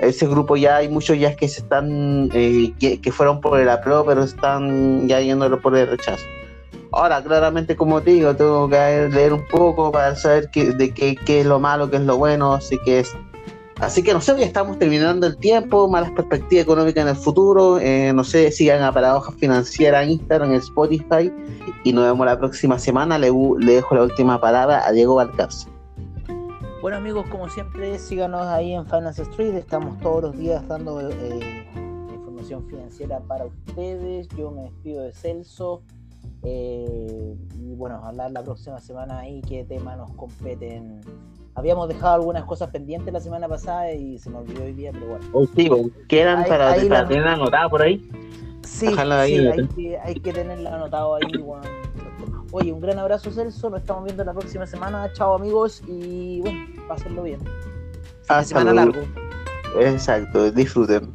[0.00, 3.68] Ese grupo ya hay muchos ya que se están, eh, que, que, fueron por el
[3.68, 6.24] apruebo, pero están ya yéndolo por el rechazo.
[6.92, 11.16] Ahora, claramente, como te digo, tengo que leer un poco para saber qué, de qué,
[11.16, 13.14] qué es lo malo, qué es lo bueno, así que es
[13.78, 17.78] Así que no sé, ya estamos terminando el tiempo, malas perspectivas económicas en el futuro.
[17.78, 21.30] Eh, no sé, sigan a Paradoja Financiera en Instagram, en Spotify.
[21.84, 23.18] Y nos vemos la próxima semana.
[23.18, 25.68] Le, le dejo la última palabra a Diego Valcarce.
[26.82, 29.54] Bueno, amigos, como siempre, síganos ahí en Finance Street.
[29.54, 31.66] Estamos todos los días dando eh,
[32.12, 34.28] información financiera para ustedes.
[34.36, 35.82] Yo me despido de Celso.
[36.42, 41.00] Eh, y bueno, hablar la próxima semana ahí qué temas nos competen
[41.56, 45.06] habíamos dejado algunas cosas pendientes la semana pasada y se me olvidó hoy día, pero
[45.06, 45.24] bueno.
[45.32, 45.70] Oh, sí,
[46.06, 47.08] quedan ahí, para, ahí para la...
[47.08, 48.08] tener anotado por ahí.
[48.62, 51.38] Sí, sí hay, que, hay que tenerla anotado ahí.
[51.38, 51.64] Bueno.
[52.52, 55.12] Oye, un gran abrazo Celso, nos estamos viendo la próxima semana.
[55.12, 57.40] Chao amigos y bueno, pásenlo bien.
[58.28, 59.02] Hasta semana largo.
[59.80, 61.12] Exacto, disfruten.